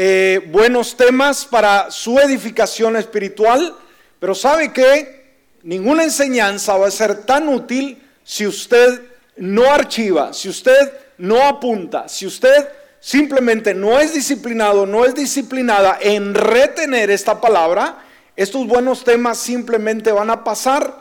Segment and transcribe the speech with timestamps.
[0.00, 3.74] eh, buenos temas para su edificación espiritual,
[4.20, 9.02] pero sabe que ninguna enseñanza va a ser tan útil si usted
[9.38, 12.68] no archiva, si usted no apunta, si usted
[13.00, 17.98] simplemente no es disciplinado, no es disciplinada en retener esta palabra,
[18.36, 20.94] estos buenos temas simplemente van a pasar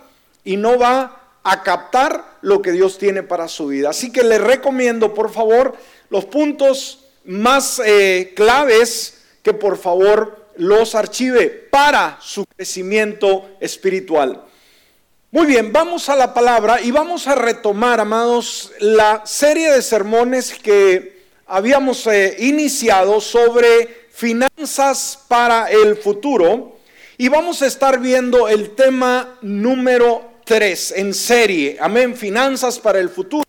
[0.43, 3.91] y no va a captar lo que Dios tiene para su vida.
[3.91, 5.77] Así que le recomiendo, por favor,
[6.09, 14.43] los puntos más eh, claves que por favor los archive para su crecimiento espiritual.
[15.29, 20.53] Muy bien, vamos a la palabra y vamos a retomar, amados, la serie de sermones
[20.53, 26.77] que habíamos eh, iniciado sobre finanzas para el futuro.
[27.17, 33.09] Y vamos a estar viendo el tema número 3 en serie, amén, finanzas para el
[33.09, 33.43] futuro,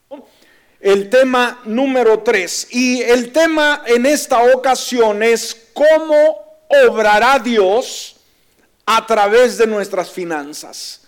[0.80, 8.16] el tema número 3 y el tema en esta ocasión es cómo obrará Dios
[8.86, 11.02] a través de nuestras finanzas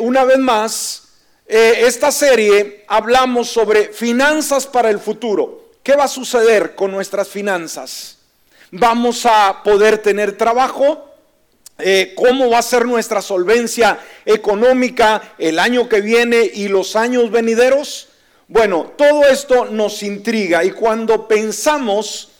[0.00, 1.02] una vez más,
[1.46, 5.70] eh, esta serie hablamos sobre finanzas para el futuro.
[5.82, 8.18] ¿Qué va a suceder con nuestras finanzas?
[8.70, 11.06] ¿Vamos a poder tener trabajo?
[11.78, 17.30] Eh, ¿Cómo va a ser nuestra solvencia económica el año que viene y los años
[17.30, 18.07] venideros?
[18.48, 22.30] Bueno, todo esto nos intriga y cuando pensamos,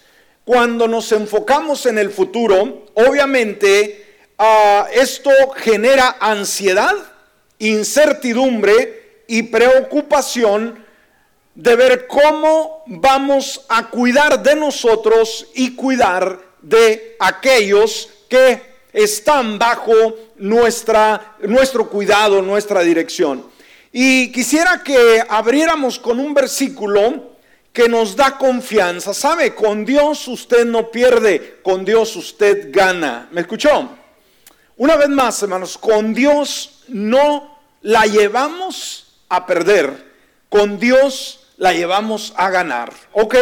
[0.44, 6.94] cuando nos enfocamos en el futuro, obviamente ah, esto genera ansiedad
[7.58, 10.84] incertidumbre y preocupación
[11.54, 18.62] de ver cómo vamos a cuidar de nosotros y cuidar de aquellos que
[18.92, 23.57] están bajo nuestra, nuestro cuidado, nuestra dirección.
[23.92, 27.36] Y quisiera que abriéramos con un versículo
[27.72, 29.14] que nos da confianza.
[29.14, 29.54] ¿Sabe?
[29.54, 33.28] Con Dios usted no pierde, con Dios usted gana.
[33.30, 33.90] ¿Me escuchó?
[34.76, 40.12] Una vez más, hermanos, con Dios no la llevamos a perder,
[40.48, 42.92] con Dios la llevamos a ganar.
[43.12, 43.36] ¿Ok?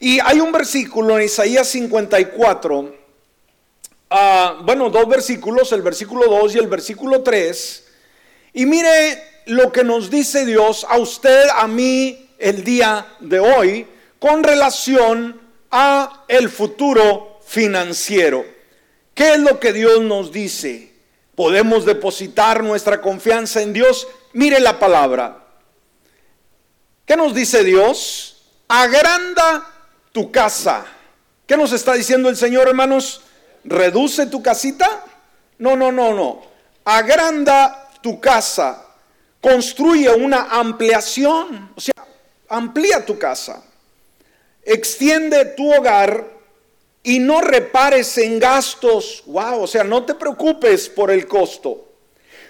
[0.00, 2.96] Y hay un versículo en Isaías 54,
[4.10, 7.84] ah, bueno, dos versículos, el versículo 2 y el versículo 3.
[8.54, 13.86] Y mire lo que nos dice Dios a usted, a mí, el día de hoy,
[14.18, 18.44] con relación a el futuro financiero.
[19.14, 20.92] ¿Qué es lo que Dios nos dice?
[21.34, 24.06] ¿Podemos depositar nuestra confianza en Dios?
[24.34, 25.44] Mire la palabra.
[27.06, 28.42] ¿Qué nos dice Dios?
[28.68, 29.66] Agranda
[30.12, 30.84] tu casa.
[31.46, 33.22] ¿Qué nos está diciendo el Señor, hermanos?
[33.64, 35.04] ¿Reduce tu casita?
[35.58, 36.42] No, no, no, no.
[36.84, 38.84] Agranda tu casa.
[39.40, 41.70] Construye una ampliación.
[41.74, 41.94] O sea,
[42.48, 43.64] amplía tu casa.
[44.62, 46.38] Extiende tu hogar
[47.02, 49.22] y no repares en gastos.
[49.26, 51.88] Wow, o sea, no te preocupes por el costo,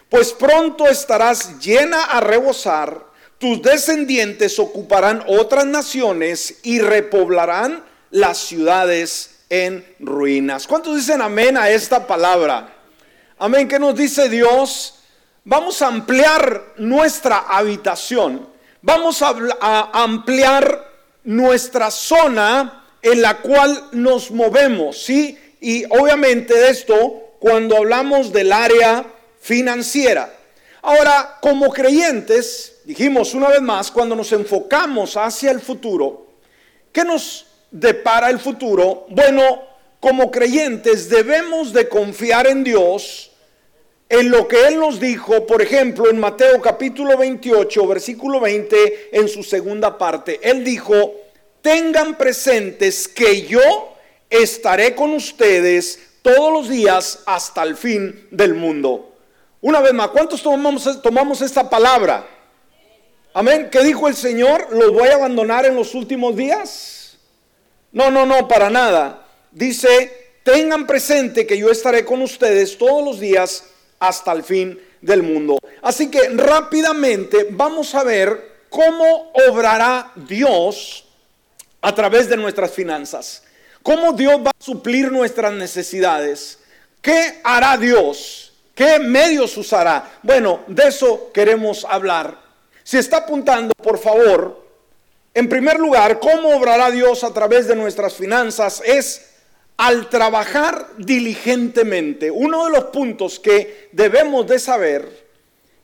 [0.09, 3.06] pues pronto estarás llena a rebosar,
[3.38, 10.66] tus descendientes ocuparán otras naciones y repoblarán las ciudades en ruinas.
[10.66, 12.75] ¿Cuántos dicen amén a esta palabra?
[13.38, 14.97] Amén, ¿qué nos dice Dios?
[15.50, 18.47] Vamos a ampliar nuestra habitación,
[18.82, 20.86] vamos a, ampliar
[21.25, 25.38] nuestra zona en la cual nos movemos, ¿sí?
[25.62, 29.06] Y obviamente de esto cuando hablamos del área
[29.41, 30.31] financiera.
[30.82, 36.26] Ahora, como creyentes, dijimos una vez más, cuando nos enfocamos hacia el futuro,
[36.92, 39.06] ¿qué nos depara el futuro?
[39.08, 39.62] Bueno,
[39.98, 43.28] como creyentes debemos de confiar en Dios,
[44.08, 49.28] en lo que Él nos dijo, por ejemplo, en Mateo capítulo 28, versículo 20, en
[49.28, 50.41] su segunda parte.
[50.42, 51.14] Él dijo,
[51.60, 53.94] tengan presentes que yo
[54.30, 59.14] estaré con ustedes todos los días hasta el fin del mundo.
[59.60, 62.26] Una vez más, ¿cuántos tomamos, esta palabra?
[63.34, 63.69] Amén.
[63.70, 64.69] ¿Qué dijo el Señor?
[64.70, 67.19] ¿Los voy a abandonar en los últimos días?
[67.92, 69.26] No, no, no, para nada.
[69.50, 73.64] Dice, tengan presente que yo estaré con ustedes todos los días
[73.99, 75.59] hasta el fin del mundo.
[75.83, 81.05] Así que rápidamente vamos a ver cómo obrará Dios
[81.81, 83.43] a través de nuestras finanzas.
[83.83, 86.59] ¿Cómo Dios va a suplir nuestras necesidades?
[87.00, 88.53] ¿Qué hará Dios?
[88.75, 90.19] ¿Qué medios usará?
[90.23, 92.39] Bueno, de eso queremos hablar.
[92.83, 94.65] Si está apuntando, por favor,
[95.35, 98.83] en primer lugar, ¿cómo obrará Dios a través de nuestras finanzas?
[98.85, 99.27] Es
[99.78, 102.30] al trabajar diligentemente.
[102.30, 105.26] Uno de los puntos que debemos de saber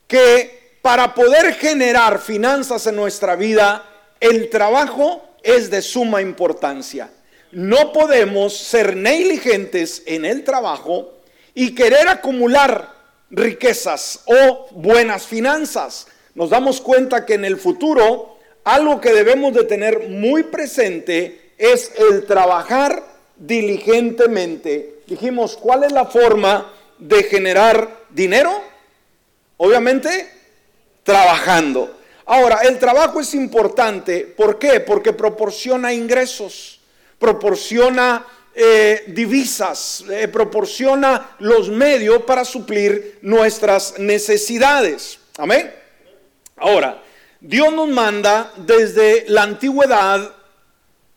[0.06, 3.88] que para poder generar finanzas en nuestra vida,
[4.20, 7.11] el trabajo es de suma importancia.
[7.52, 11.12] no podemos ser negligentes en el trabajo
[11.55, 12.93] y querer acumular
[13.31, 16.08] riquezas o buenas finanzas.
[16.35, 21.93] Nos damos cuenta que en el futuro algo que debemos de tener muy presente es
[21.96, 23.14] el trabajar
[23.46, 25.00] diligentemente.
[25.06, 28.62] Dijimos, ¿cuál es la forma de generar dinero?
[29.56, 30.31] Obviamente,
[31.02, 31.99] trabajando.
[32.26, 34.20] Ahora, el trabajo es importante.
[34.20, 34.81] ¿Por qué?
[34.81, 36.81] Porque proporciona ingresos,
[37.19, 45.19] proporciona eh, divisas, eh, proporciona los medios para suplir nuestras necesidades.
[45.37, 45.75] Amén.
[46.56, 47.02] Ahora,
[47.41, 50.35] Dios nos manda desde la antigüedad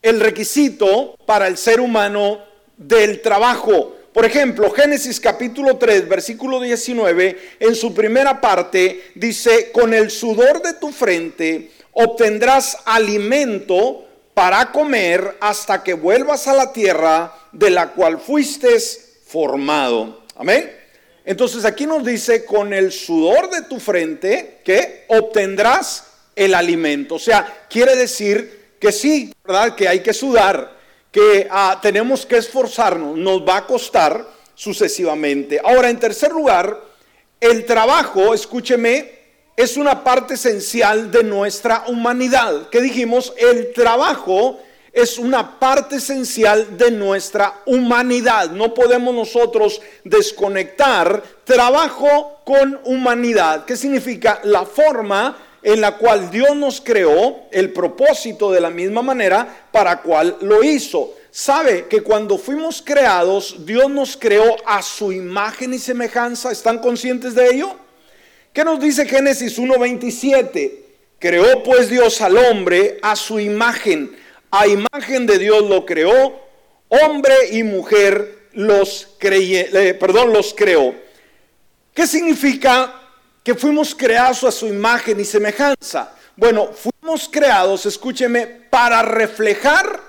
[0.07, 2.39] el requisito para el ser humano
[2.77, 3.95] del trabajo.
[4.13, 10.61] Por ejemplo, Génesis capítulo 3, versículo 19, en su primera parte dice, con el sudor
[10.61, 17.89] de tu frente obtendrás alimento para comer hasta que vuelvas a la tierra de la
[17.89, 18.79] cual fuiste
[19.25, 20.23] formado.
[20.35, 20.71] Amén.
[21.25, 26.05] Entonces aquí nos dice, con el sudor de tu frente, que obtendrás
[26.35, 27.15] el alimento.
[27.15, 29.75] O sea, quiere decir que sí, ¿verdad?
[29.75, 30.77] Que hay que sudar,
[31.11, 35.59] que ah, tenemos que esforzarnos, nos va a costar sucesivamente.
[35.63, 36.81] Ahora, en tercer lugar,
[37.39, 39.17] el trabajo, escúcheme,
[39.55, 42.69] es una parte esencial de nuestra humanidad.
[42.69, 43.33] ¿Qué dijimos?
[43.37, 44.59] El trabajo
[44.93, 48.49] es una parte esencial de nuestra humanidad.
[48.51, 53.65] No podemos nosotros desconectar trabajo con humanidad.
[53.65, 54.39] ¿Qué significa?
[54.43, 60.01] La forma en la cual Dios nos creó, el propósito de la misma manera para
[60.01, 61.13] cual lo hizo.
[61.31, 66.51] Sabe que cuando fuimos creados, Dios nos creó a su imagen y semejanza.
[66.51, 67.75] ¿Están conscientes de ello?
[68.53, 70.71] ¿Qué nos dice Génesis 1.27?
[71.19, 74.15] Creó pues Dios al hombre a su imagen.
[74.49, 76.39] A imagen de Dios lo creó,
[76.87, 80.95] hombre y mujer los, creye, eh, perdón, los creó.
[81.93, 83.06] ¿Qué significa
[83.47, 86.13] que fuimos creados a su imagen y semejanza.
[86.35, 90.01] Bueno, fuimos creados, escúcheme, para reflejar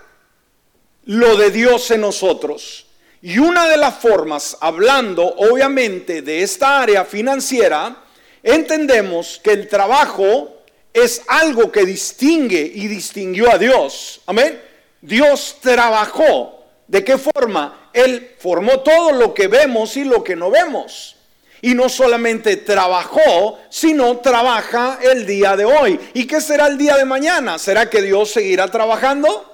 [1.04, 2.88] lo de Dios en nosotros.
[3.22, 8.02] Y una de las formas, hablando obviamente de esta área financiera,
[8.42, 14.20] entendemos que el trabajo es algo que distingue y distinguió a Dios.
[14.26, 14.60] Amén.
[15.00, 16.64] Dios trabajó.
[16.88, 17.90] ¿De qué forma?
[17.92, 21.17] Él formó todo lo que vemos y lo que no vemos.
[21.62, 25.98] Y no solamente trabajó, sino trabaja el día de hoy.
[26.14, 27.58] ¿Y qué será el día de mañana?
[27.58, 29.44] ¿Será que Dios seguirá trabajando?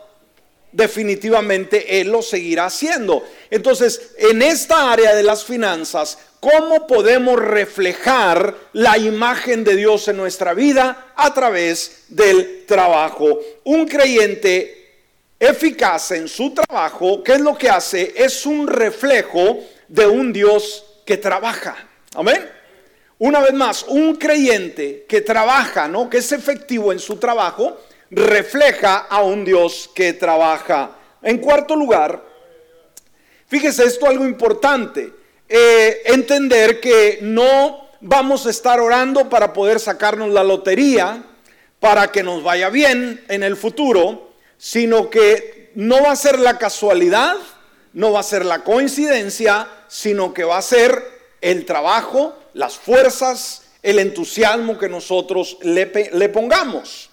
[0.73, 3.25] Definitivamente Él lo seguirá haciendo.
[3.51, 10.17] Entonces, en esta área de las finanzas, ¿cómo podemos reflejar la imagen de Dios en
[10.17, 11.13] nuestra vida?
[11.17, 13.39] A través del trabajo.
[13.63, 14.85] Un creyente
[15.39, 18.15] eficaz en su trabajo, ¿qué es lo que hace?
[18.17, 21.77] Es un reflejo de un Dios que trabaja.
[22.15, 22.49] Amén.
[23.19, 26.09] Una vez más, un creyente que trabaja, ¿no?
[26.09, 27.81] Que es efectivo en su trabajo,
[28.11, 30.93] refleja a un Dios que trabaja.
[31.23, 32.23] En cuarto lugar,
[33.49, 35.13] fíjese esto algo importante,
[35.49, 41.25] eh, entender que no vamos a estar orando para poder sacarnos la lotería,
[41.81, 46.59] para que nos vaya bien en el futuro, sino que no va a ser la
[46.59, 47.37] casualidad,
[47.93, 51.14] no va a ser la coincidencia, sino que va a ser
[51.45, 55.87] el trabajo, las fuerzas, el entusiasmo que nosotros le,
[56.31, 57.11] pongamos.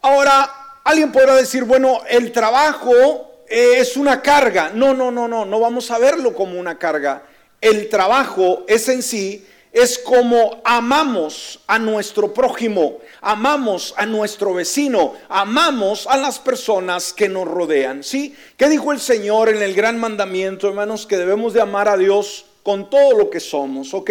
[0.00, 0.48] Ahora,
[0.84, 4.70] alguien podrá decir, bueno, el trabajo es una carga.
[4.72, 7.24] No, no, no, no, no vamos a verlo como una carga.
[7.60, 15.14] El trabajo es en sí, es como amamos a nuestro prójimo, amamos a nuestro vecino,
[15.28, 18.04] amamos a las personas que nos rodean.
[18.04, 18.36] ¿Sí?
[18.56, 21.08] ¿Qué dijo el Señor en el gran mandamiento, hermanos?
[21.08, 24.10] Que debemos de amar a Dios con todo lo que somos, ¿ok?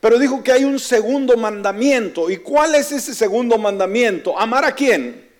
[0.00, 2.30] Pero dijo que hay un segundo mandamiento.
[2.30, 4.36] ¿Y cuál es ese segundo mandamiento?
[4.36, 5.30] ¿Amar a quién?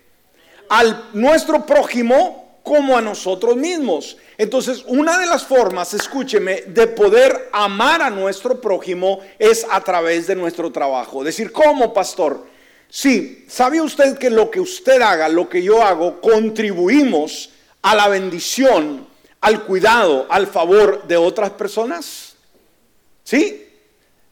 [0.69, 4.15] Al nuestro prójimo como a nosotros mismos.
[4.37, 10.25] Entonces, una de las formas, escúcheme, de poder amar a nuestro prójimo es a través
[10.27, 11.21] de nuestro trabajo.
[11.21, 12.47] Decir, ¿cómo, pastor?
[12.87, 17.49] Sí, ¿sabe usted que lo que usted haga, lo que yo hago, contribuimos
[17.81, 19.05] a la bendición,
[19.41, 22.22] al cuidado, al favor de otras personas?
[23.23, 23.67] ¿Sí?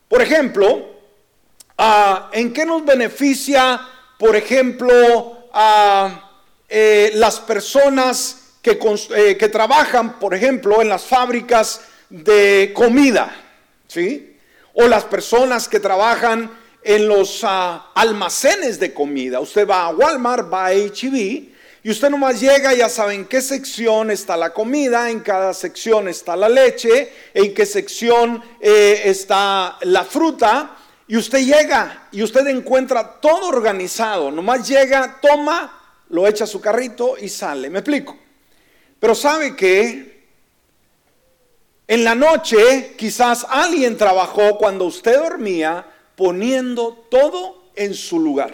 [0.07, 0.89] Por ejemplo,
[1.77, 3.79] ah, ¿en qué nos beneficia,
[4.17, 6.31] por ejemplo, a
[6.67, 8.79] eh, las personas que,
[9.15, 13.35] eh, que, trabajan, por ejemplo, en las fábricas de comida?
[13.87, 14.37] ¿Sí?
[14.73, 16.51] O las personas que trabajan
[16.83, 19.39] en los ah, almacenes de comida.
[19.39, 21.50] Usted va a Walmart, va a HB
[21.83, 26.07] Y usted nomás llega, ya sabe en qué sección está la comida, en cada sección
[26.07, 30.77] está la leche, en qué sección eh, está la fruta.
[31.07, 34.29] Y usted llega y usted encuentra todo organizado.
[34.29, 37.69] Nomás llega, toma, lo echa a su carrito y sale.
[37.69, 38.15] ¿Me explico?
[38.99, 40.27] Pero sabe que
[41.87, 45.85] en la noche quizás alguien trabajó cuando usted dormía
[46.15, 48.53] poniendo todo en su lugar.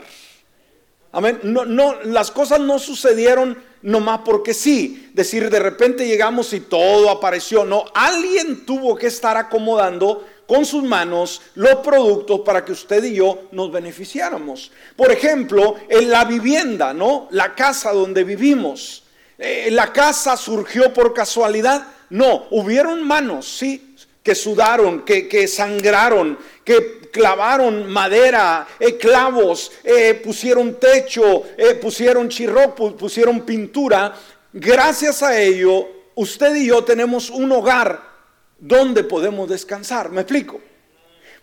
[1.17, 1.39] Amén.
[1.41, 5.09] No, no, las cosas no sucedieron nomás porque sí.
[5.15, 7.65] Decir, de repente llegamos y todo apareció.
[7.65, 13.15] No, alguien tuvo que estar acomodando con sus manos los productos para que usted y
[13.15, 14.71] yo nos beneficiáramos.
[14.95, 17.27] Por ejemplo, en la vivienda, ¿no?
[17.31, 19.01] La casa donde vivimos.
[19.39, 21.87] Eh, la casa surgió por casualidad.
[22.11, 30.13] No, hubieron manos, sí, que sudaron, que, que sangraron, que clavaron madera, eh, clavos, eh,
[30.15, 34.13] pusieron techo, eh, pusieron chirro, pusieron pintura.
[34.53, 38.01] Gracias a ello, usted y yo tenemos un hogar
[38.59, 40.09] donde podemos descansar.
[40.09, 40.59] ¿Me explico?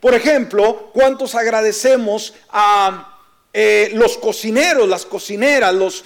[0.00, 3.10] Por ejemplo, ¿cuántos agradecemos a
[3.92, 6.04] los cocineros, las cocineras, los,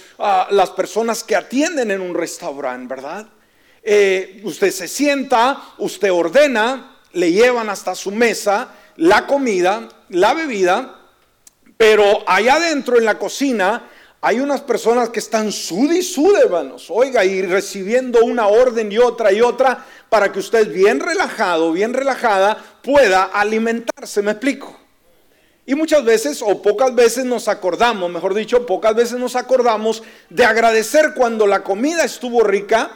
[0.51, 3.27] las personas que atienden en un restaurante, verdad?
[4.43, 10.99] usted se sienta, usted ordena, le llevan hasta su mesa la comida, la bebida,
[11.77, 13.89] pero allá adentro en la cocina
[14.19, 15.89] hay unas personas que están sud
[16.43, 21.71] hermanos, oiga, y recibiendo una orden y otra y otra para que usted bien relajado,
[21.71, 24.77] bien relajada, pueda alimentarse, me explico.
[25.65, 30.43] Y muchas veces o pocas veces nos acordamos, mejor dicho, pocas veces nos acordamos de
[30.43, 32.91] agradecer cuando la comida estuvo rica,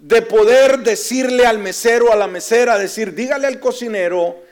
[0.00, 4.44] de poder decirle al mesero, a la mesera, decir, dígale al cocinero,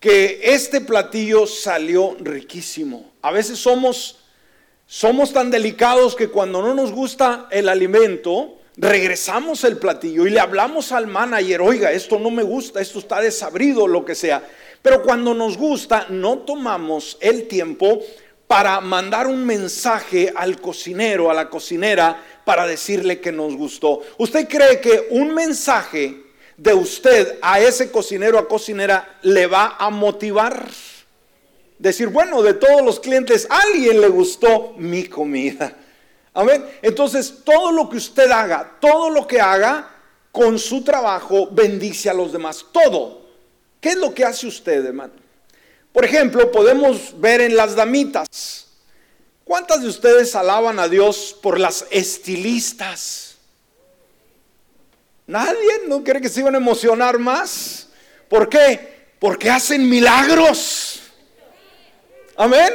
[0.00, 3.12] que este platillo salió riquísimo.
[3.20, 4.16] A veces somos,
[4.86, 10.40] somos tan delicados que cuando no nos gusta el alimento, regresamos el platillo y le
[10.40, 14.42] hablamos al manager, oiga, esto no me gusta, esto está desabrido, lo que sea.
[14.80, 18.00] Pero cuando nos gusta, no tomamos el tiempo
[18.46, 24.00] para mandar un mensaje al cocinero, a la cocinera, para decirle que nos gustó.
[24.16, 26.29] ¿Usted cree que un mensaje
[26.60, 30.68] de usted a ese cocinero a cocinera le va a motivar.
[31.78, 35.74] Decir, bueno, de todos los clientes, alguien le gustó mi comida.
[36.34, 36.62] Amén.
[36.82, 39.88] Entonces, todo lo que usted haga, todo lo que haga
[40.30, 42.66] con su trabajo, bendice a los demás.
[42.70, 43.22] Todo.
[43.80, 45.14] ¿Qué es lo que hace usted, hermano?
[45.94, 48.66] Por ejemplo, podemos ver en las damitas.
[49.44, 53.29] ¿Cuántas de ustedes alaban a Dios por las estilistas?
[55.30, 57.86] Nadie no cree que se iban a emocionar más.
[58.28, 59.06] ¿Por qué?
[59.20, 61.02] Porque hacen milagros.
[62.36, 62.72] Amén.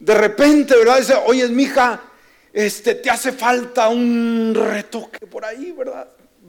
[0.00, 0.96] De repente, ¿verdad?
[0.96, 2.04] Dice, oye, mija,
[2.54, 6.08] este, te hace falta un retoque por ahí, ¿verdad?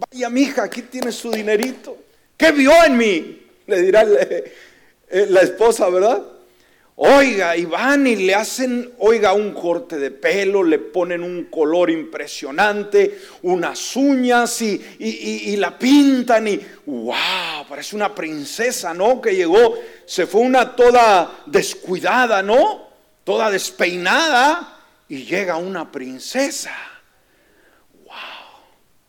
[0.09, 1.97] Vaya, mija, aquí tienes su dinerito.
[2.37, 3.45] ¿Qué vio en mí?
[3.67, 6.23] Le dirá eh, la esposa, ¿verdad?
[6.95, 11.89] Oiga, y van y le hacen, oiga, un corte de pelo, le ponen un color
[11.89, 19.19] impresionante, unas uñas y, la pintan y, wow, parece una princesa, ¿no?
[19.19, 22.89] Que llegó, se fue una toda descuidada, ¿no?
[23.23, 26.75] Toda despeinada y llega una princesa.
[28.05, 28.13] Wow.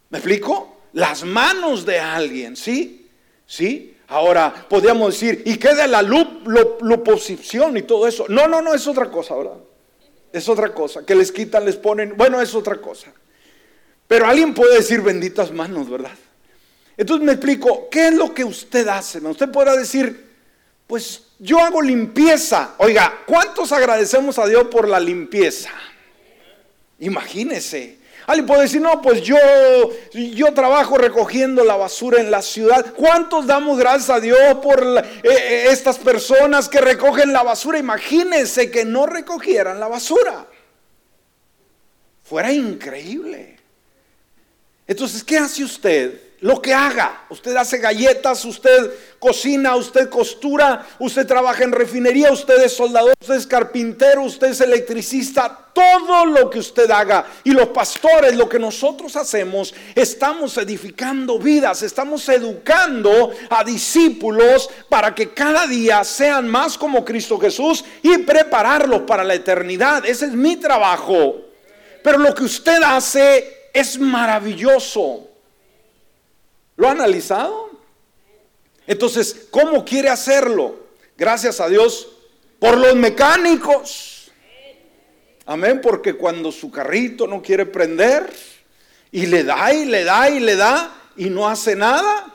[0.08, 0.84] ¿Me explico?
[0.94, 3.10] Las manos de alguien, ¿sí?
[3.46, 3.93] ¿Sí?
[4.08, 8.26] Ahora, podríamos decir, ¿y qué de la luposición y todo eso?
[8.28, 9.58] No, no, no, es otra cosa, ¿verdad?
[10.32, 13.12] Es otra cosa, que les quitan, les ponen, bueno, es otra cosa.
[14.06, 16.12] Pero alguien puede decir benditas manos, ¿verdad?
[16.96, 19.18] Entonces me explico, ¿qué es lo que usted hace?
[19.20, 20.32] Usted podrá decir,
[20.86, 22.74] pues yo hago limpieza.
[22.78, 25.70] Oiga, ¿cuántos agradecemos a Dios por la limpieza?
[27.00, 29.36] Imagínese, Alguien puede decir, no, pues yo,
[30.12, 32.94] yo trabajo recogiendo la basura en la ciudad.
[32.94, 37.78] ¿Cuántos damos gracias a Dios por eh, eh, estas personas que recogen la basura?
[37.78, 40.46] Imagínense que no recogieran la basura.
[42.22, 43.58] Fuera increíble.
[44.86, 46.23] Entonces, ¿qué hace usted?
[46.40, 47.24] Lo que haga.
[47.30, 53.34] Usted hace galletas, usted cocina, usted costura, usted trabaja en refinería, usted es soldador, usted
[53.34, 57.24] es carpintero, usted es electricista, todo lo que usted haga.
[57.44, 65.14] Y los pastores, lo que nosotros hacemos, estamos edificando vidas, estamos educando a discípulos para
[65.14, 70.04] que cada día sean más como Cristo Jesús y prepararlos para la eternidad.
[70.04, 71.36] Ese es mi trabajo.
[72.02, 75.33] Pero lo que usted hace es maravilloso.
[76.76, 77.70] ¿Lo ha analizado?
[78.86, 80.84] Entonces, ¿cómo quiere hacerlo?
[81.16, 82.08] Gracias a Dios
[82.58, 84.30] por los mecánicos.
[85.46, 88.32] Amén, porque cuando su carrito no quiere prender
[89.12, 92.34] y le da y le da y le da y no hace nada,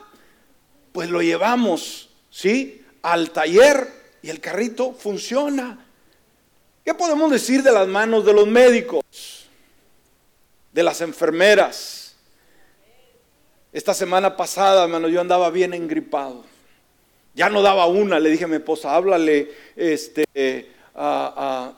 [0.92, 2.84] pues lo llevamos, ¿sí?
[3.02, 3.88] Al taller
[4.22, 5.84] y el carrito funciona.
[6.84, 9.04] ¿Qué podemos decir de las manos de los médicos?
[10.72, 12.09] De las enfermeras.
[13.72, 16.44] Esta semana pasada, hermano, yo andaba bien engripado.
[17.34, 20.26] Ya no daba una, le dije a mi esposa, háblale este,
[20.94, 21.72] a,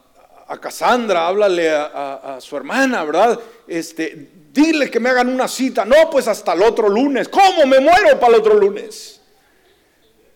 [0.49, 3.39] a, Cassandra, háblale a, a, su hermana, ¿verdad?
[3.67, 5.85] Este, dile que me hagan una cita.
[5.85, 7.29] No, pues hasta el otro lunes.
[7.29, 9.21] ¿Cómo me muero para el otro lunes?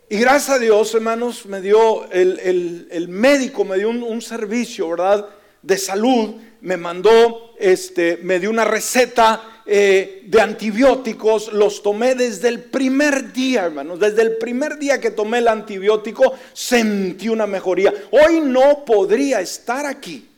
[0.09, 5.27] Y gracias a Dios, hermanos, me dio el, médico, me dio un, servicio, ¿verdad?
[5.63, 12.49] De salud, me mandó, este, me dio una receta eh, de antibióticos, los tomé desde
[12.49, 17.93] el primer día, hermanos, desde el primer día que tomé el antibiótico, sentí una mejoría.
[18.13, 20.29] Hoy no podría estar aquí,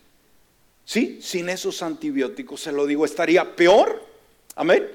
[0.85, 1.19] ¿sí?
[1.21, 4.03] Sin esos antibióticos, se lo digo, estaría peor,
[4.57, 4.89] amén,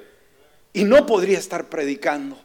[0.74, 2.36] y no podría estar predicando.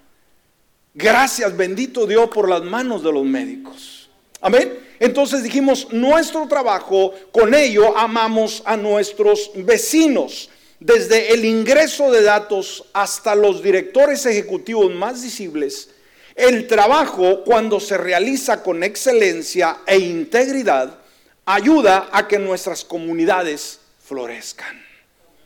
[0.92, 4.10] Gracias, bendito Dios, por las manos de los médicos.
[4.40, 4.78] Amén.
[5.00, 10.50] Entonces dijimos, nuestro trabajo, con ello amamos a nuestros vecinos.
[10.80, 15.90] Desde el ingreso de datos hasta los directores ejecutivos más visibles,
[16.36, 20.98] el trabajo, cuando se realiza con excelencia e integridad,
[21.44, 24.80] ayuda a que nuestras comunidades florezcan.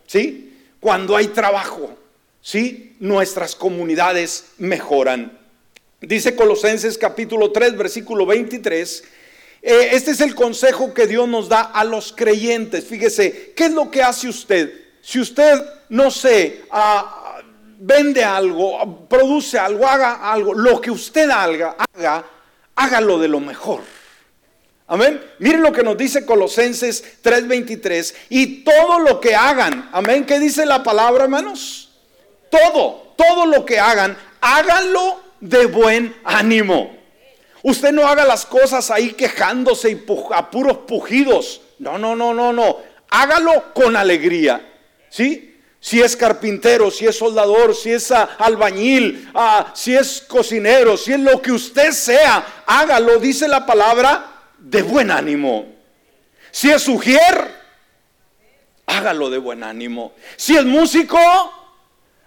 [0.07, 0.55] ¿Sí?
[0.81, 1.97] Cuando hay trabajo,
[2.43, 2.95] ¿sí?
[3.01, 5.39] Nuestras comunidades mejoran.
[6.03, 9.05] Dice Colosenses capítulo 3, versículo 23.
[9.63, 12.85] Eh, este es el consejo que Dios nos da a los creyentes.
[12.85, 14.82] Fíjese, ¿qué es lo que hace usted?
[15.03, 17.39] Si usted, no sé, ah,
[17.79, 22.25] vende algo, produce algo, haga algo, lo que usted haga, haga,
[22.77, 23.81] hágalo de lo mejor.
[24.87, 25.21] Amén.
[25.41, 28.15] Miren lo que nos dice Colosenses 3:23.
[28.29, 30.25] Y todo lo que hagan, amén.
[30.25, 31.91] ¿Qué dice la palabra, hermanos?
[32.49, 36.95] Todo, todo lo que hagan, háganlo de buen ánimo.
[37.63, 41.63] Usted no haga las cosas ahí quejándose y a puros pujidos.
[41.79, 42.77] No, no, no, no, no.
[43.11, 44.72] Hágalo con alegría.
[45.13, 45.61] ¿Sí?
[45.79, 51.13] Si es carpintero, si es soldador, si es ah, albañil, ah, si es cocinero, si
[51.13, 55.67] es lo que usted sea, hágalo, dice la palabra, de buen ánimo.
[56.51, 57.55] Si es sugier,
[58.87, 60.15] hágalo de buen ánimo.
[60.37, 61.19] Si es músico,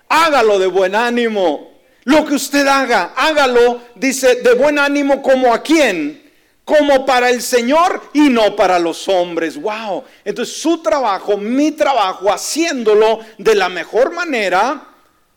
[0.07, 1.79] hágalo de buen ánimo.
[2.03, 6.24] Lo que usted haga, hágalo, dice, de buen ánimo como a quién,
[6.65, 9.55] como para el Señor y no para los hombres.
[9.61, 10.03] Wow.
[10.25, 14.87] Entonces su trabajo, mi trabajo, haciéndolo de la mejor manera,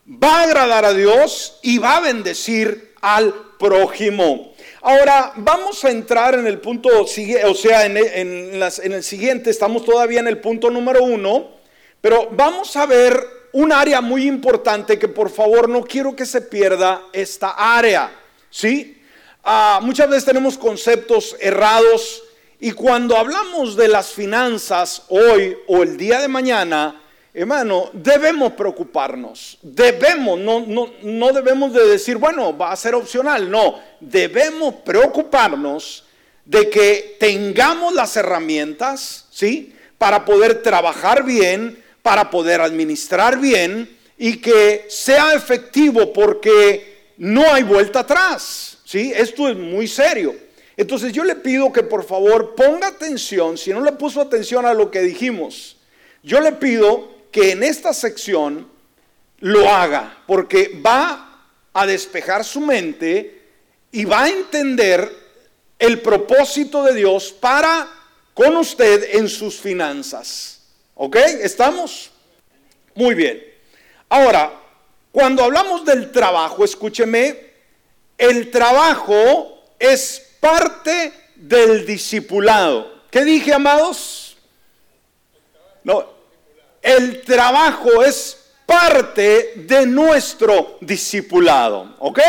[0.07, 4.53] va a agradar a Dios y va a bendecir al prójimo.
[4.81, 10.21] Ahora vamos a entrar en el punto, o sea, en, en el siguiente, estamos todavía
[10.21, 11.51] en el punto número uno,
[12.01, 16.41] pero vamos a ver un área muy importante que por favor no quiero que se
[16.41, 18.11] pierda esta área.
[18.49, 18.98] ¿Sí?
[19.43, 22.23] Ah, muchas veces tenemos conceptos errados
[22.59, 27.01] y cuando hablamos de las finanzas hoy o el día de mañana,
[27.33, 29.57] hermano, debemos preocuparnos.
[29.61, 33.49] Debemos, no, no, no debemos de decir, bueno, va a ser opcional.
[33.49, 36.03] No, debemos preocuparnos
[36.43, 39.73] de que tengamos las herramientas, ¿sí?
[39.97, 47.63] Para poder trabajar bien, para poder administrar bien y que sea efectivo porque no hay
[47.63, 48.68] vuelta atrás.
[48.89, 49.13] ¿Sí?
[49.15, 50.35] Esto es muy serio.
[50.75, 54.73] Entonces yo le pido que por favor ponga atención, si no le puso atención a
[54.73, 55.77] lo que dijimos,
[56.23, 58.67] yo le pido que en esta sección
[59.41, 63.43] lo haga, porque va a despejar su mente
[63.91, 65.07] y va a entender
[65.77, 67.87] el propósito de Dios para
[68.33, 70.61] con usted en sus finanzas.
[70.95, 71.15] ¿Ok?
[71.15, 72.09] ¿Estamos?
[72.95, 73.43] Muy bien.
[74.09, 74.51] Ahora,
[75.11, 77.48] cuando hablamos del trabajo, escúcheme,
[78.19, 83.01] el trabajo es parte del discipulado.
[83.09, 84.37] ¿Qué dije, amados?
[85.83, 86.05] No,
[86.83, 91.95] el trabajo es parte de nuestro discipulado.
[91.97, 92.19] ¿Ok?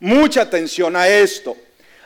[0.00, 1.56] Mucha atención a esto.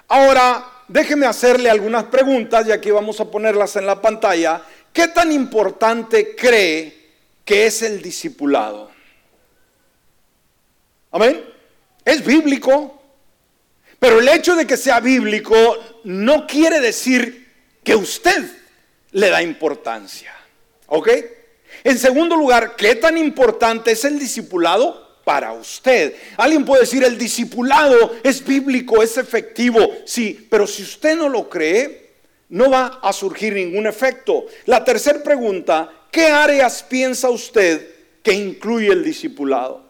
[0.06, 5.30] Ahora, déjeme hacerle algunas preguntas y aquí vamos a ponerlas en la pantalla ¿Qué tan
[5.30, 7.10] importante cree
[7.44, 8.90] que es el discipulado?
[11.12, 11.44] Amén.
[12.04, 13.00] Es bíblico.
[13.98, 15.54] Pero el hecho de que sea bíblico
[16.04, 17.48] no quiere decir
[17.84, 18.42] que usted
[19.12, 20.34] le da importancia.
[20.86, 21.08] ¿Ok?
[21.84, 26.14] En segundo lugar, ¿qué tan importante es el discipulado para usted?
[26.36, 29.80] Alguien puede decir, el discipulado es bíblico, es efectivo.
[30.06, 32.10] Sí, pero si usted no lo cree,
[32.48, 34.46] no va a surgir ningún efecto.
[34.64, 37.86] La tercera pregunta, ¿qué áreas piensa usted
[38.22, 39.89] que incluye el discipulado?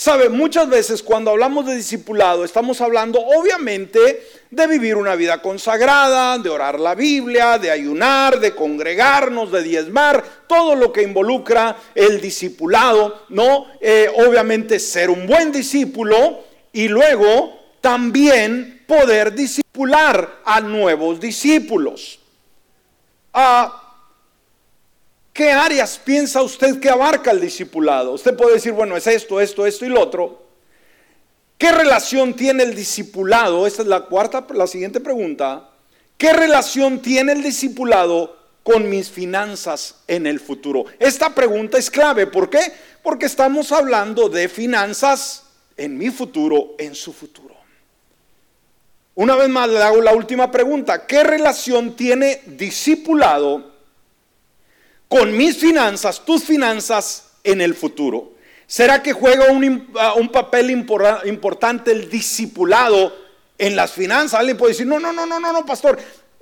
[0.00, 6.38] Sabe, muchas veces cuando hablamos de discipulado estamos hablando obviamente de vivir una vida consagrada,
[6.38, 12.18] de orar la Biblia, de ayunar, de congregarnos, de diezmar, todo lo que involucra el
[12.18, 13.66] discipulado, ¿no?
[13.78, 22.20] Eh, obviamente ser un buen discípulo y luego también poder discipular a nuevos discípulos.
[23.34, 23.89] Ah,
[25.40, 28.12] ¿Qué áreas piensa usted que abarca el discipulado?
[28.12, 30.42] Usted puede decir, bueno, es esto, esto, esto y lo otro.
[31.56, 33.66] ¿Qué relación tiene el discipulado?
[33.66, 35.70] Esta es la cuarta, la siguiente pregunta.
[36.18, 40.84] ¿Qué relación tiene el discipulado con mis finanzas en el futuro?
[40.98, 42.26] Esta pregunta es clave.
[42.26, 42.60] ¿Por qué?
[43.02, 45.44] Porque estamos hablando de finanzas
[45.78, 47.56] en mi futuro, en su futuro.
[49.14, 51.06] Una vez más le hago la última pregunta.
[51.06, 53.69] ¿Qué relación tiene discipulado
[55.10, 58.32] con mis finanzas, tus finanzas en el futuro?
[58.68, 63.12] ¿Será que juega un, ah, papel importante el discipulado
[63.58, 64.38] en las finanzas?
[64.38, 65.98] Alguien puede decir, no, no, no, no, no, no, pastor.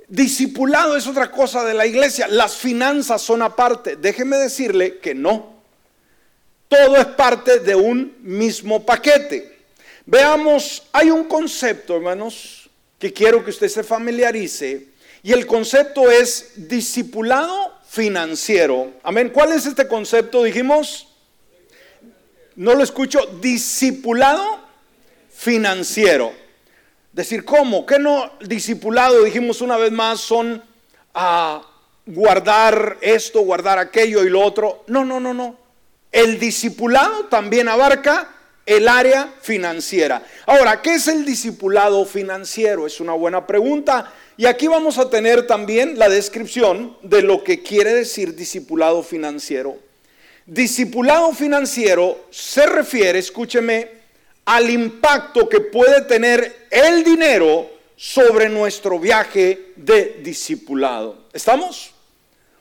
[0.07, 2.27] Discipulado es otra cosa de la iglesia.
[2.27, 3.95] Las finanzas son aparte.
[3.95, 5.55] Déjeme decirle que no.
[6.67, 9.57] Todo es parte de un mismo paquete.
[10.05, 14.89] Veamos, hay un concepto, hermanos, que quiero que usted se familiarice.
[15.23, 18.93] Y el concepto es discipulado financiero.
[19.01, 19.31] Amén.
[19.33, 20.43] ¿Cuál es este concepto?
[20.43, 21.07] Dijimos,
[22.55, 24.43] no lo escucho, discipulado
[25.31, 26.31] financiero.
[27.11, 27.85] Decir, ¿cómo?
[27.85, 29.23] ¿Qué no discipulado?
[29.23, 30.63] Dijimos una vez más, son
[31.15, 31.63] a
[32.05, 34.83] guardar esto, guardar aquello y lo otro.
[34.87, 35.57] No, no, no, no.
[36.11, 38.35] El discipulado también abarca
[38.67, 40.21] el área financiera.
[40.45, 42.85] Ahora, ¿qué es el discipulado financiero?
[42.85, 44.13] Es una buena pregunta.
[44.39, 49.77] Y aquí vamos a tener también la descripción de lo que quiere decir discipulado financiero.
[50.45, 53.89] Discipulado financiero se refiere, escúcheme,
[54.45, 61.25] al impacto que puede tener el dinero sobre nuestro viaje de discipulado.
[61.33, 61.91] ¿Estamos?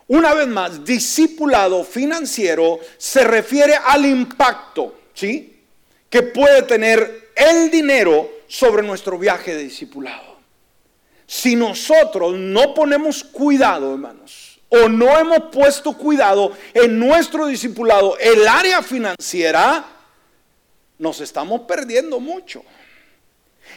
[0.09, 5.61] Una vez más, discipulado financiero se refiere al impacto, ¿sí?
[6.11, 10.28] Que puede tener el dinero sobre nuestro viaje de discipulado.
[11.31, 18.49] Si nosotros no ponemos cuidado, hermanos, o no hemos puesto cuidado en nuestro discipulado, el
[18.49, 19.85] área financiera,
[20.99, 22.65] nos estamos perdiendo mucho.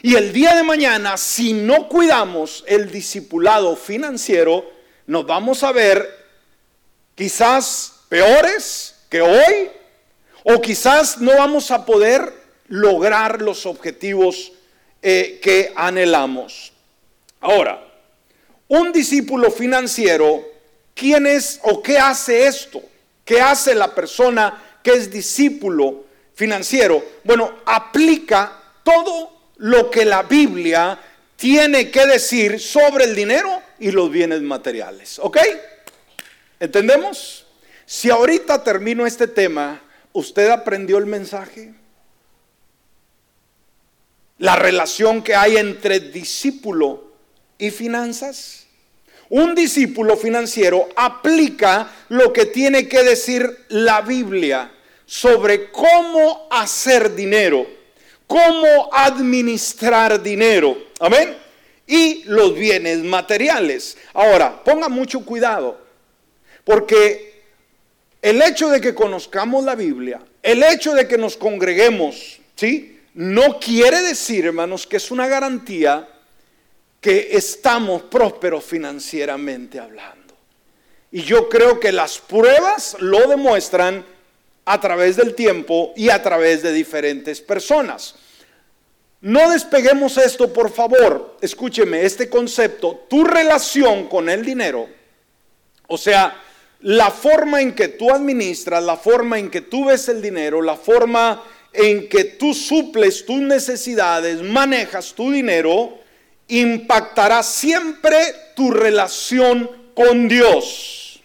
[0.02, 4.72] Y el día de mañana, si no cuidamos el discipulado financiero,
[5.06, 6.08] nos vamos a ver
[7.16, 9.70] quizás peores que hoy,
[10.46, 12.34] o quizás no vamos a poder
[12.70, 14.54] lograr los objetivos
[15.02, 16.72] eh, que anhelamos.
[17.42, 17.84] Ahora,
[18.68, 20.48] un discípulo financiero,
[20.94, 22.82] ¿quién es o qué hace esto?
[23.26, 27.04] ¿Qué hace la persona que es discípulo financiero?
[27.24, 30.98] Bueno, aplica todo lo que la Biblia
[31.36, 35.18] tiene que decir sobre el dinero y los bienes materiales.
[35.20, 35.38] ¿Ok?
[36.60, 37.46] ¿Entendemos?
[37.86, 39.82] Si ahorita termino este tema,
[40.14, 41.74] ¿usted aprendió el mensaje?
[44.38, 47.11] La relación que hay entre discípulo
[47.62, 48.66] y finanzas.
[49.30, 54.70] Un discípulo financiero aplica lo que tiene que decir la Biblia
[55.06, 57.66] sobre cómo hacer dinero,
[58.28, 60.76] cómo administrar dinero.
[61.00, 61.38] Amén.
[61.88, 63.96] Y los bienes materiales.
[64.14, 65.80] Ahora, ponga mucho cuidado,
[66.66, 67.44] porque
[68.22, 73.00] el hecho de que conozcamos la Biblia, el hecho de que nos congreguemos, ¿sí?
[73.14, 76.08] No quiere decir, hermanos, que es una garantía
[77.02, 80.36] que estamos prósperos financieramente hablando.
[81.12, 84.06] Y yo creo que las pruebas lo demuestran
[84.64, 88.16] a través del tiempo y a través de diferentes personas.
[89.20, 91.38] No despeguemos esto, por favor.
[91.42, 94.88] Escúcheme, este concepto, tu relación con el dinero,
[95.88, 96.42] o sea,
[96.82, 100.76] la forma en que tú administras, la forma en que tú ves el dinero, la
[100.76, 106.01] forma en que tú suples tus necesidades, manejas tu dinero,
[106.52, 111.22] impactará siempre tu relación con Dios.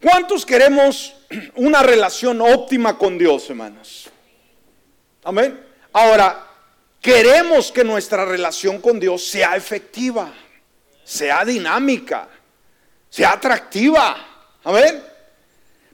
[0.00, 1.14] ¿Cuántos queremos
[1.56, 4.08] una relación óptima con Dios, hermanos?
[5.24, 5.60] Amén.
[5.92, 6.46] Ahora,
[7.00, 10.32] queremos que nuestra relación con Dios sea efectiva,
[11.04, 12.28] sea dinámica,
[13.10, 14.16] sea atractiva.
[14.64, 15.02] Amén.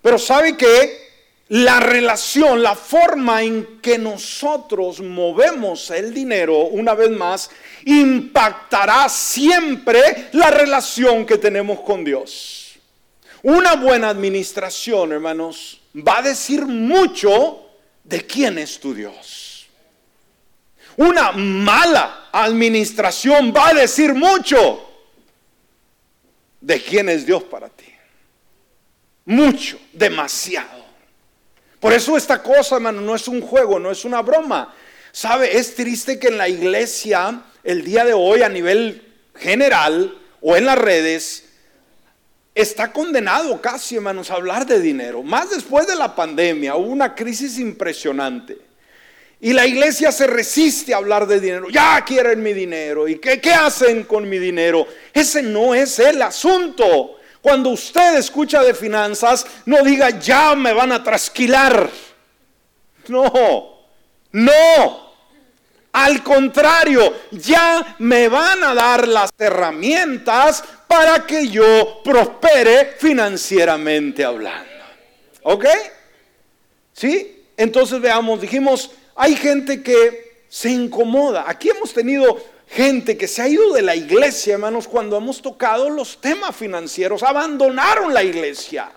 [0.00, 1.01] Pero sabe que
[1.52, 7.50] la relación, la forma en que nosotros movemos el dinero, una vez más,
[7.84, 12.78] impactará siempre la relación que tenemos con Dios.
[13.42, 17.66] Una buena administración, hermanos, va a decir mucho
[18.02, 19.66] de quién es tu Dios.
[20.96, 24.88] Una mala administración va a decir mucho
[26.62, 27.92] de quién es Dios para ti.
[29.26, 30.81] Mucho, demasiado.
[31.82, 34.72] Por eso esta cosa, hermano, no es un juego, no es una broma.
[35.10, 35.58] ¿Sabe?
[35.58, 39.02] Es triste que en la iglesia, el día de hoy, a nivel
[39.34, 41.46] general o en las redes,
[42.54, 45.24] está condenado casi, hermanos, a hablar de dinero.
[45.24, 48.58] Más después de la pandemia, hubo una crisis impresionante.
[49.40, 51.68] Y la iglesia se resiste a hablar de dinero.
[51.68, 53.08] Ya quieren mi dinero.
[53.08, 54.86] ¿Y qué, qué hacen con mi dinero?
[55.12, 57.16] Ese no es el asunto.
[57.42, 61.90] Cuando usted escucha de finanzas, no diga, ya me van a trasquilar.
[63.08, 63.80] No,
[64.30, 65.12] no.
[65.90, 74.70] Al contrario, ya me van a dar las herramientas para que yo prospere financieramente hablando.
[75.42, 75.66] ¿Ok?
[76.92, 77.44] ¿Sí?
[77.56, 81.44] Entonces veamos, dijimos, hay gente que se incomoda.
[81.46, 82.40] Aquí hemos tenido
[82.72, 87.22] gente que se ha ido de la iglesia, hermanos, cuando hemos tocado los temas financieros,
[87.22, 88.90] abandonaron la iglesia.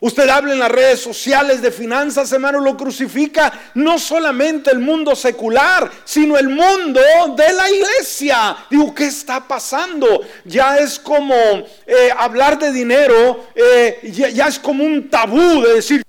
[0.00, 5.16] Usted habla en las redes sociales de finanzas, hermano, lo crucifica no solamente el mundo
[5.16, 7.00] secular, sino el mundo
[7.36, 8.56] de la iglesia.
[8.70, 10.20] Digo, ¿qué está pasando?
[10.44, 15.74] Ya es como eh, hablar de dinero, eh, ya, ya, es como un tabú de
[15.74, 16.02] decir,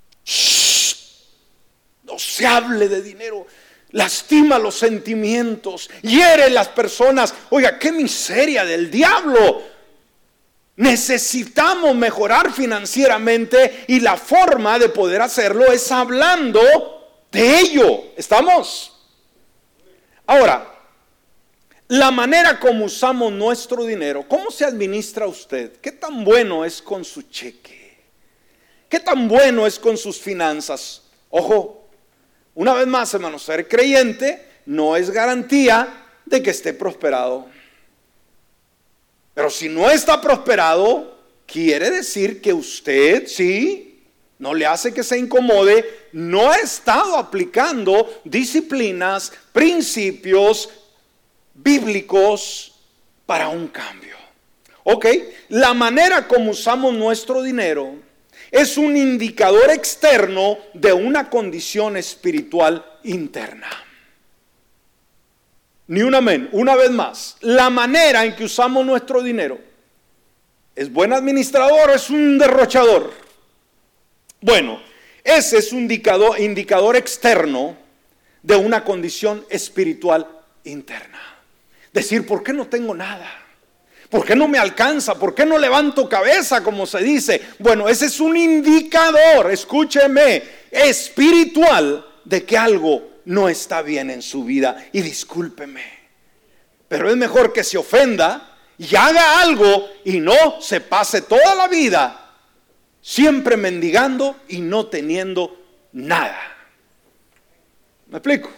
[2.04, 3.46] no se hable de dinero
[3.92, 7.34] lastima los sentimientos, hiere las personas.
[7.50, 9.62] Oiga, qué miseria del diablo.
[10.76, 16.60] Necesitamos mejorar financieramente y la forma de poder hacerlo es hablando
[17.30, 18.04] de ello.
[18.16, 18.96] ¿Estamos?
[20.26, 20.66] Ahora,
[21.88, 25.72] la manera como usamos nuestro dinero, ¿cómo se administra usted?
[25.80, 27.98] ¿Qué tan bueno es con su cheque?
[28.88, 31.02] ¿Qué tan bueno es con sus finanzas?
[31.30, 31.79] Ojo,
[32.60, 37.46] una vez más, hermanos, ser creyente no es garantía de que esté prosperado.
[39.32, 44.04] Pero si no está prosperado, quiere decir que usted, sí,
[44.38, 50.68] no le hace que se incomode, no ha estado aplicando disciplinas, principios
[51.54, 52.74] bíblicos
[53.24, 54.16] para un cambio.
[54.84, 55.06] Ok,
[55.48, 58.09] la manera como usamos nuestro dinero
[58.50, 63.68] es un indicador externo de una condición espiritual interna.
[65.86, 66.48] Ni un amén.
[66.52, 69.58] Una vez más, la manera en que usamos nuestro dinero,
[70.74, 73.12] ¿es buen administrador es un derrochador?
[74.40, 74.80] Bueno,
[75.24, 77.76] ese es un indicador, indicador externo
[78.42, 80.26] de una condición espiritual
[80.64, 81.20] interna.
[81.92, 83.28] Decir, ¿por qué no tengo nada?
[84.10, 85.14] ¿Por qué no me alcanza?
[85.14, 87.40] ¿Por qué no levanto cabeza, como se dice?
[87.60, 94.44] Bueno, ese es un indicador, escúcheme, espiritual de que algo no está bien en su
[94.44, 94.88] vida.
[94.92, 95.84] Y discúlpeme,
[96.88, 101.68] pero es mejor que se ofenda y haga algo y no se pase toda la
[101.68, 102.20] vida
[103.00, 105.56] siempre mendigando y no teniendo
[105.92, 106.40] nada.
[108.08, 108.50] ¿Me explico?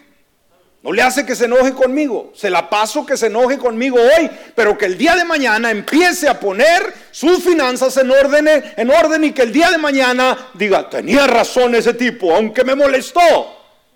[0.83, 2.33] No le hace que se enoje conmigo.
[2.35, 6.29] Se la paso que se enoje conmigo hoy, pero que el día de mañana empiece
[6.29, 10.91] a poner sus finanzas en orden, en orden y que el día de mañana diga,
[10.91, 13.21] tenía razón ese tipo, aunque me molestó,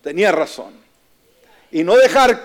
[0.00, 0.74] tenía razón.
[1.72, 2.40] Y no dejar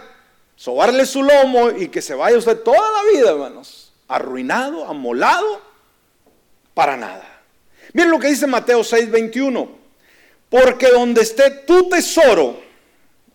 [0.56, 5.62] sobarle su lomo y que se vaya usted toda la vida, hermanos, arruinado, amolado,
[6.74, 7.42] para nada.
[7.94, 9.70] Miren lo que dice Mateo 6:21.
[10.50, 12.60] Porque donde esté tu tesoro,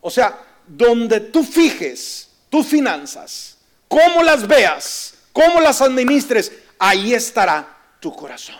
[0.00, 7.76] o sea, donde tú fijes tus finanzas, cómo las veas, cómo las administres, ahí estará
[8.00, 8.56] tu corazón.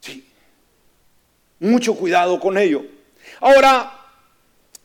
[0.00, 0.26] Sí.
[1.60, 2.84] Mucho cuidado con ello.
[3.40, 3.92] Ahora,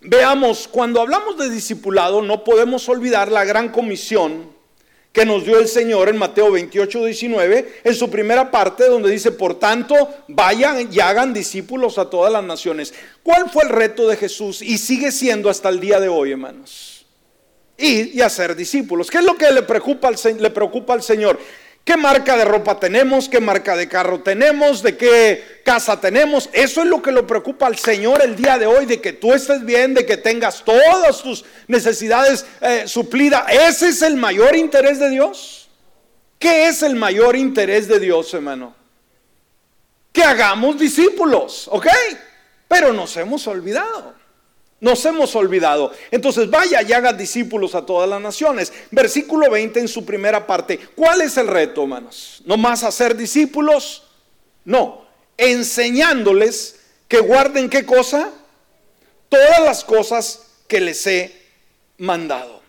[0.02, 4.53] veamos, cuando hablamos de discipulado, no podemos olvidar la gran comisión
[5.14, 9.32] que nos dio el Señor en Mateo 28, 19, en su primera parte, donde dice,
[9.32, 9.96] por tanto,
[10.28, 12.96] vayan y hagan discípulos a todas las naciones.
[13.22, 14.64] ¿Cuál fue el reto de Jesús?
[14.64, 17.06] Y sigue siendo hasta el día de hoy, hermanos.
[17.78, 19.12] Ir y hacer discípulos.
[19.12, 21.40] ¿Qué es lo que le preocupa al, le preocupa al Señor?
[21.84, 23.28] ¿Qué marca de ropa tenemos?
[23.28, 24.82] ¿Qué marca de carro tenemos?
[24.82, 26.50] ¿De qué casa tenemos?
[26.54, 29.34] Eso es lo que le preocupa al Señor el día de hoy, de que tú
[29.34, 33.44] estés bien, de que tengas todas tus necesidades eh, suplidas.
[33.50, 35.70] ¿Ese es el mayor interés de Dios?
[36.40, 38.84] ¿Qué es el mayor interés de Dios, hermano?
[40.14, 41.88] que hagamos discípulos, ¿ok?
[42.68, 44.14] Pero nos hemos olvidado.
[44.84, 45.94] Nos hemos olvidado.
[46.12, 48.74] Entonces vaya y haga discípulos a todas las naciones.
[48.92, 50.78] Versículo 20 en su primera parte.
[50.94, 52.42] ¿Cuál es el reto, hermanos?
[52.46, 54.04] ¿No más hacer discípulos?
[54.66, 55.06] No.
[55.38, 58.30] Enseñándoles que guarden qué cosa?
[59.30, 61.34] Todas las cosas que les he
[61.98, 62.62] mandado.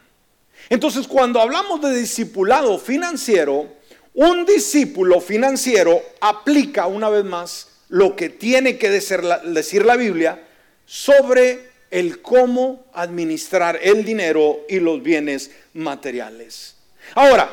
[0.71, 3.67] Entonces cuando hablamos de discipulado financiero,
[4.15, 10.45] un discípulo financiero aplica una vez más lo que tiene que decir la, Biblia
[10.87, 16.75] sobre el cómo administrar el dinero y los bienes materiales.
[17.15, 17.49] Ahora,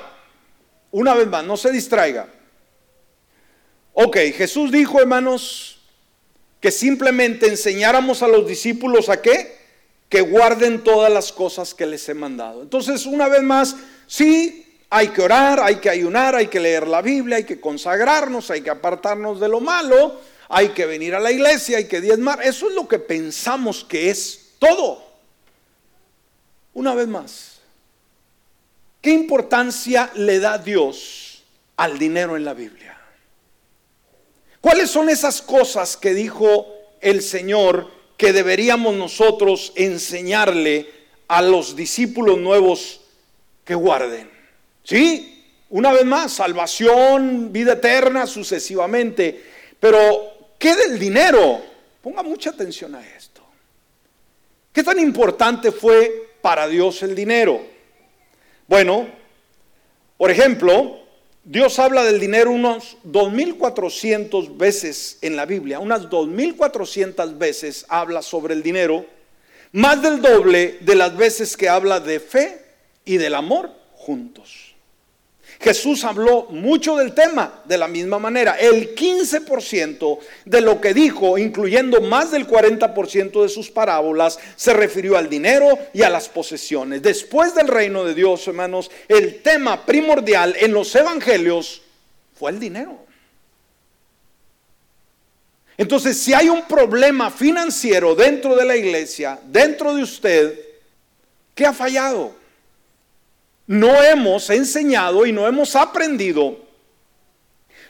[0.89, 2.27] una vez más, no se distraiga.
[3.93, 5.79] Ok, Jesús dijo, hermanos,
[6.59, 9.59] que simplemente enseñáramos a los discípulos a qué?
[10.09, 12.63] Que guarden todas las cosas que les he mandado.
[12.63, 13.75] Entonces, una vez más,
[14.07, 18.49] sí, hay que orar, hay que ayunar, hay que leer la Biblia, hay que consagrarnos,
[18.49, 20.19] hay que apartarnos de lo malo,
[20.51, 22.41] hay que venir a la iglesia, hay que diezmar.
[22.43, 25.03] Eso es lo que pensamos que es todo.
[26.73, 27.59] Una vez más,
[29.01, 31.43] ¿qué importancia le da Dios
[31.77, 32.97] al dinero en la Biblia?
[34.61, 36.67] ¿Cuáles son esas cosas que dijo
[37.01, 40.87] el Señor que deberíamos nosotros enseñarle
[41.27, 43.01] a los discípulos nuevos
[43.65, 44.29] que guarden?
[44.83, 49.43] Sí, una vez más, salvación, vida eterna, sucesivamente.
[49.79, 50.30] Pero,
[50.61, 51.59] ¿qué del dinero?
[52.01, 53.41] Ponga mucha atención a esto.
[54.71, 57.61] ¿Qué tan importante fue para Dios el dinero?
[58.67, 59.07] Bueno,
[60.17, 60.99] por ejemplo,
[61.43, 68.53] Dios habla del dinero unos 2.400 veces en la Biblia, unas 2.400 veces habla sobre
[68.53, 69.05] el dinero,
[69.71, 72.61] más del doble de las veces que habla de fe
[73.03, 74.70] y del amor juntos.
[75.61, 78.57] Jesús habló mucho del tema de la misma manera.
[78.59, 85.17] El 15% de lo que dijo, incluyendo más del 40% de sus parábolas, se refirió
[85.17, 87.03] al dinero y a las posesiones.
[87.03, 91.83] Después del reino de Dios, hermanos, el tema primordial en los evangelios
[92.33, 92.97] fue el dinero.
[95.77, 100.59] Entonces, si hay un problema financiero dentro de la iglesia, dentro de usted,
[101.53, 102.40] ¿qué ha fallado?
[103.71, 106.57] No hemos enseñado y no hemos aprendido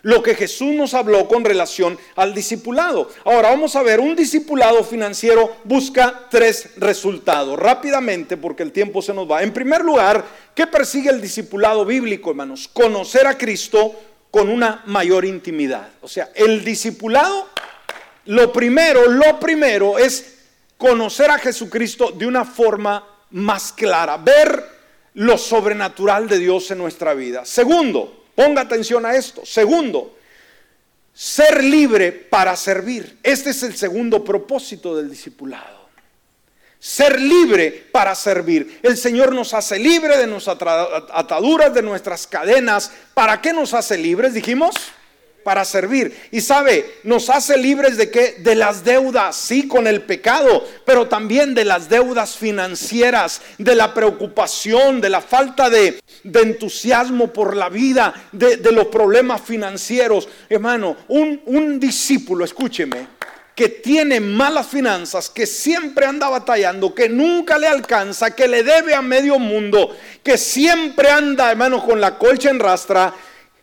[0.04, 3.10] lo que Jesús nos habló con relación al discipulado.
[3.26, 7.58] Ahora vamos a ver, un discipulado financiero busca tres resultados.
[7.58, 9.42] Rápidamente, porque el tiempo se nos va.
[9.42, 12.68] En primer lugar, ¿qué persigue el discipulado bíblico, hermanos?
[12.72, 15.90] Conocer a Cristo con una mayor intimidad.
[16.02, 17.48] O sea, el discipulado,
[18.26, 20.38] lo primero, lo primero es
[20.78, 24.71] conocer a Jesucristo de una forma más clara, ver
[25.16, 27.46] lo sobrenatural de Dios en nuestra vida.
[27.46, 29.46] Segundo, ponga atención a esto.
[29.46, 30.18] Segundo,
[31.14, 33.20] ser libre para servir.
[33.24, 35.82] Este es el segundo propósito del discipulado.
[36.80, 38.80] Ser libre para servir.
[38.82, 42.92] El Señor nos hace libre de nuestras ataduras, de nuestras cadenas.
[43.14, 44.34] ¿Para qué nos hace libres?
[44.34, 44.76] Dijimos
[45.44, 46.16] para servir.
[46.32, 48.36] Y sabe, nos hace libres de qué?
[48.40, 53.94] De las deudas, sí, con el pecado, pero también de las deudas financieras, de la
[53.94, 60.28] preocupación, de la falta de, entusiasmo por la vida, de, los problemas financieros.
[60.50, 63.08] Hermano, un, un discípulo, escúcheme,
[63.56, 68.96] que tiene malas finanzas, que siempre anda batallando, que nunca le alcanza, que le debe
[68.96, 73.14] a medio mundo, que siempre anda, hermano, con la colcha en rastra,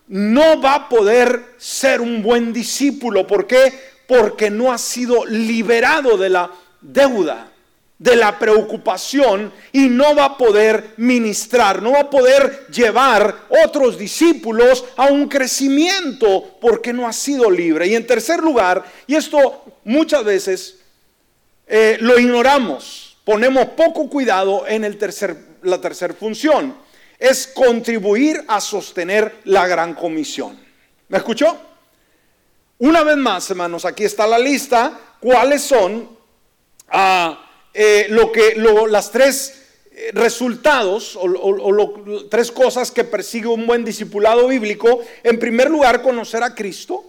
[0.08, 3.26] no va a poder ser un buen discípulo.
[3.26, 3.72] ¿Por qué?
[4.06, 7.52] Porque no ha sido liberado de la deuda,
[7.98, 13.98] de la preocupación y no va a poder ministrar, no va a poder llevar otros
[13.98, 17.88] discípulos a un crecimiento porque no ha sido libre.
[17.88, 20.78] Y en tercer lugar, y esto muchas veces
[21.66, 26.87] eh, lo ignoramos, ponemos poco cuidado en el tercer, la tercera función
[27.18, 30.58] es contribuir a sostener la gran comisión.
[31.08, 31.58] ¿Me escuchó?
[32.78, 35.16] Una vez más, hermanos, aquí está la lista.
[35.20, 36.08] ¿Cuáles son
[36.88, 38.54] ah, eh, lo que,
[38.88, 45.00] las tres eh, resultados o, tres cosas que persigue un buen discipulado bíblico?
[45.24, 47.04] En primer lugar, conocer a Cristo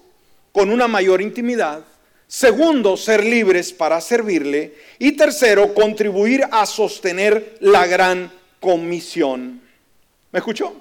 [0.52, 1.84] con una mayor intimidad.
[2.28, 4.74] Segundo, ser libres para servirle.
[4.98, 9.69] Y tercero, contribuir a sostener la gran comisión.
[10.32, 10.74] ¿Me escuchó?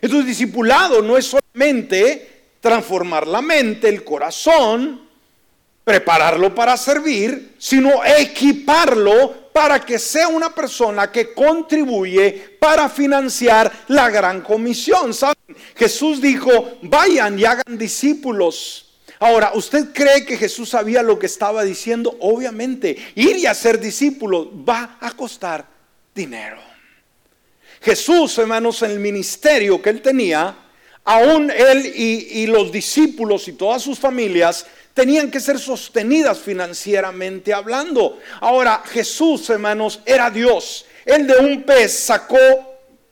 [0.00, 5.08] Entonces, discipulado no es solamente transformar la mente, el corazón,
[5.84, 14.10] prepararlo para servir, sino equiparlo para que sea una persona que contribuye para financiar la
[14.10, 15.12] gran comisión.
[15.76, 18.84] Jesús dijo, vayan y hagan discípulos
[19.20, 22.14] Ahora, ¿usted cree que Jesús sabía lo que estaba diciendo?
[22.20, 25.64] Obviamente, ir y hacer discípulos va a costar
[26.14, 26.73] dinero.
[27.84, 30.56] Jesús, hermanos, en el ministerio que él tenía,
[31.04, 38.18] aún él y, los discípulos y todas sus familias tenían que ser sostenidas financieramente hablando.
[38.40, 40.86] Ahora, Jesús, hermanos, era Dios.
[41.04, 42.38] Él de un pez sacó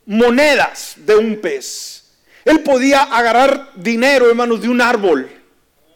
[0.07, 2.05] monedas de un pez.
[2.43, 5.31] Él podía agarrar dinero, hermanos, de un árbol,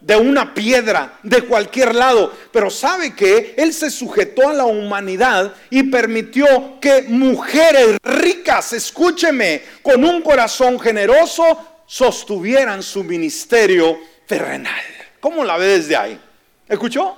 [0.01, 2.33] de una piedra, de cualquier lado.
[2.53, 9.63] Pero sabe que Él se sujetó a la humanidad y permitió que mujeres ricas, escúcheme,
[9.83, 14.83] con un corazón generoso, sostuvieran su ministerio terrenal.
[15.21, 16.21] ¿Cómo la ve desde ahí?
[16.69, 17.17] ¿Escuchó?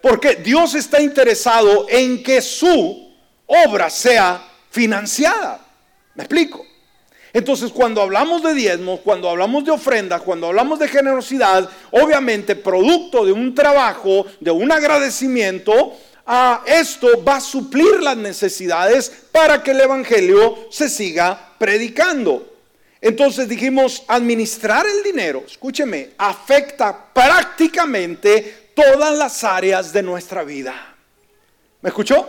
[0.00, 3.12] Porque Dios está interesado en que su
[3.46, 5.60] obra sea financiada.
[6.14, 6.67] ¿Me explico?
[7.38, 13.24] Entonces, cuando hablamos de diezmos, cuando hablamos de ofrendas, cuando hablamos de generosidad, obviamente producto
[13.24, 15.94] de un trabajo, de un agradecimiento,
[16.26, 22.54] a esto va a suplir las necesidades para que el Evangelio se siga predicando.
[23.00, 30.74] Entonces dijimos, administrar el dinero, escúcheme, afecta prácticamente todas las áreas de nuestra vida.
[31.82, 32.28] ¿Me escuchó?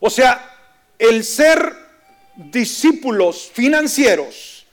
[0.00, 0.56] O sea,
[0.98, 1.77] el ser
[2.38, 4.66] discípulos financieros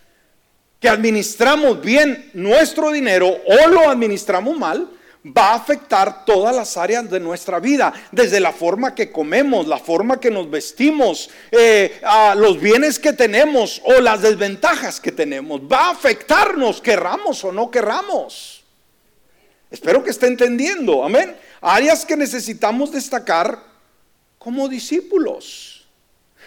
[0.80, 4.90] que administramos bien nuestro dinero o lo administramos mal,
[5.26, 9.80] va a afectar todas las áreas de nuestra vida, desde la forma que comemos, la
[9.80, 15.62] forma que nos vestimos, eh, a los bienes que tenemos o las desventajas que tenemos.
[15.62, 18.64] Va a afectarnos, querramos o no querramos.
[19.72, 21.36] Espero que esté entendiendo, amén.
[21.62, 23.60] Áreas que necesitamos destacar
[24.38, 25.75] como discípulos.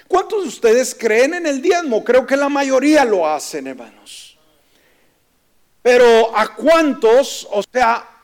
[0.09, 2.02] ¿Cuántos de ustedes creen en el diezmo?
[2.02, 4.36] Creo que la mayoría lo hacen, hermanos.
[5.82, 8.18] Pero ¿a cuántos, o sea,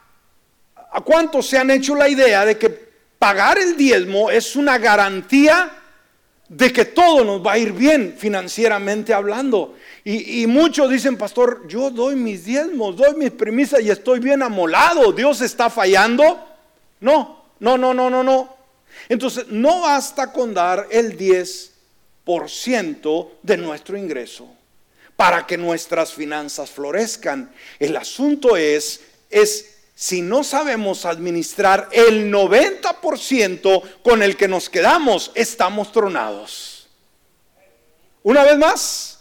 [0.95, 2.71] ¿A cuántos se han hecho la idea de que
[3.19, 5.73] pagar el diezmo es una garantía
[6.49, 9.75] de que todo nos va a ir bien financieramente hablando?
[10.05, 15.11] Y, muchos dicen, pastor, yo doy mis diezmos, doy mis premisas y estoy bien amolado.
[15.11, 16.47] ¿Dios está fallando?
[17.01, 18.57] No, no, no, no, no, no.
[19.09, 21.74] Entonces, no basta con dar el 10%
[23.43, 24.49] de nuestro ingreso
[25.17, 27.53] para que nuestras finanzas florezcan.
[27.79, 29.01] El asunto es,
[29.31, 36.89] es si no sabemos administrar el 90% con el que nos quedamos, estamos tronados.
[38.23, 39.19] Una vez más,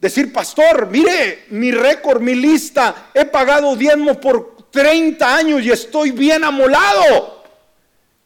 [0.00, 6.10] decir, pastor, mire mi récord, mi lista, he pagado diezmo por 30 años y estoy
[6.10, 7.33] bien amolado.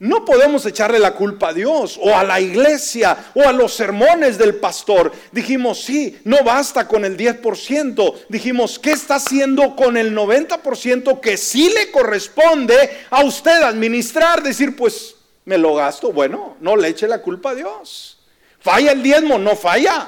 [0.00, 4.38] No podemos echarle la culpa a Dios o a la iglesia o a los sermones
[4.38, 5.10] del pastor.
[5.32, 8.14] Dijimos, sí, no basta con el 10%.
[8.28, 12.76] Dijimos, ¿qué está haciendo con el 90% que sí le corresponde
[13.10, 14.40] a usted administrar?
[14.40, 16.12] Decir, pues me lo gasto.
[16.12, 18.20] Bueno, no le eche la culpa a Dios.
[18.60, 20.06] Falla el diezmo, no falla.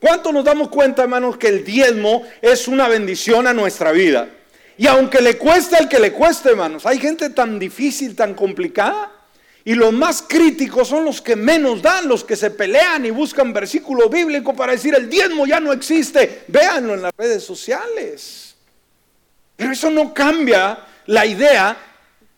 [0.00, 4.30] ¿Cuánto nos damos cuenta, hermanos, que el diezmo es una bendición a nuestra vida?
[4.78, 9.17] Y aunque le cueste al que le cueste, hermanos, hay gente tan difícil, tan complicada.
[9.68, 13.52] Y los más críticos son los que menos dan, los que se pelean y buscan
[13.52, 16.44] versículo bíblico para decir el diezmo ya no existe.
[16.48, 18.56] Véanlo en las redes sociales.
[19.56, 21.76] Pero eso no cambia la idea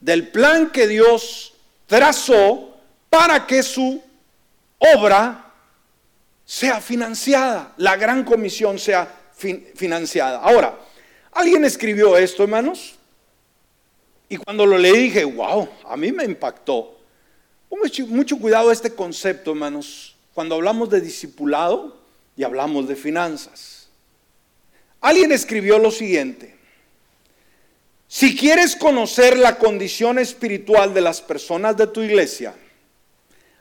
[0.01, 1.55] del plan que Dios
[1.87, 2.77] trazó
[3.09, 4.03] para que su
[4.79, 5.53] obra
[6.45, 9.09] sea financiada, la gran comisión sea
[9.77, 10.39] financiada.
[10.39, 10.77] Ahora,
[11.31, 12.97] alguien escribió esto, hermanos,
[14.29, 16.97] y cuando lo leí dije, wow, a mí me impactó.
[17.71, 21.97] Pongo mucho cuidado a este concepto, hermanos, cuando hablamos de discipulado
[22.37, 23.89] y hablamos de finanzas.
[25.01, 26.57] Alguien escribió lo siguiente.
[28.09, 32.57] Si quieres conocer la condición espiritual de las personas de tu iglesia,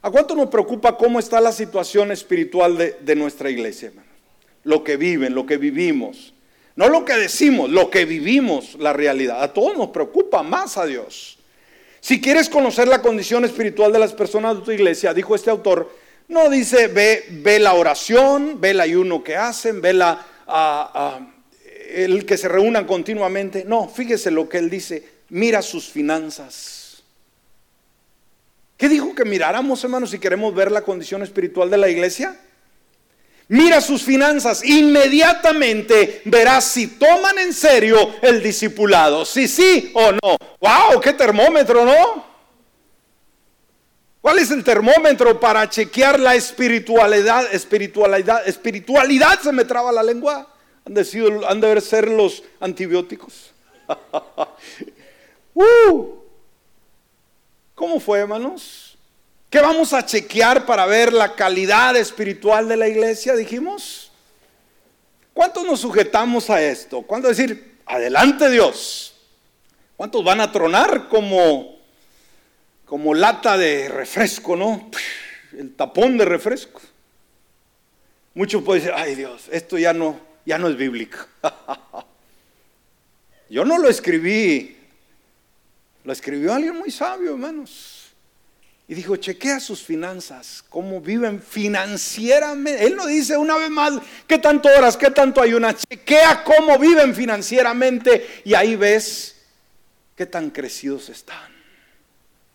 [0.02, 4.10] ¿a cuánto nos preocupa cómo está la situación espiritual de, de nuestra iglesia, hermano?
[4.64, 6.34] Lo que viven, lo que vivimos.
[6.76, 9.44] No lo que decimos, lo que vivimos, la realidad.
[9.44, 11.39] A todos nos preocupa más a Dios.
[12.10, 15.96] Si quieres conocer la condición espiritual de las personas de tu iglesia, dijo este autor,
[16.28, 20.26] no dice ve, ve la oración, ve el ayuno que hacen, ve la,
[21.88, 23.64] el que se reúnan continuamente.
[23.64, 27.04] No, fíjese lo que él dice, mira sus finanzas.
[28.76, 32.40] ¿Qué dijo que miráramos, hermanos, si queremos ver la condición espiritual de la iglesia?
[33.52, 40.38] Mira sus finanzas, inmediatamente verás si toman en serio el discipulado, si sí o no.
[40.62, 41.02] ¡Wow!
[41.02, 42.26] ¡Qué termómetro, ¿no?
[44.22, 47.52] ¿Cuál es el termómetro para chequear la espiritualidad?
[47.52, 50.48] Espiritualidad, espiritualidad, se me traba la lengua.
[50.86, 53.52] Han de, sido, han de ser los antibióticos.
[55.56, 56.20] Uh.
[57.76, 58.89] ¿Cómo fue, hermanos?
[59.50, 63.36] ¿Qué vamos a chequear para ver la calidad espiritual de la iglesia?
[63.36, 64.12] Dijimos.
[65.34, 67.02] ¿Cuántos nos sujetamos a esto?
[67.02, 69.16] ¿Cuántos decir, adelante Dios?
[69.96, 71.80] ¿Cuántos van a tronar como,
[72.86, 74.92] como lata de refresco, no?
[75.58, 76.82] El tapón de refresco.
[78.34, 81.18] Muchos pueden decir, ay Dios, esto ya no, ya no es bíblico.
[83.50, 84.78] Yo no lo escribí,
[86.04, 87.99] lo escribió alguien muy sabio, hermanos.
[88.90, 92.88] Y dijo, chequea sus finanzas, cómo viven financieramente.
[92.88, 93.94] Él no dice una vez más,
[94.26, 95.86] ¿qué tanto horas, qué tanto ayunas?
[95.88, 99.36] Chequea cómo viven financieramente y ahí ves
[100.16, 101.54] qué tan crecidos están.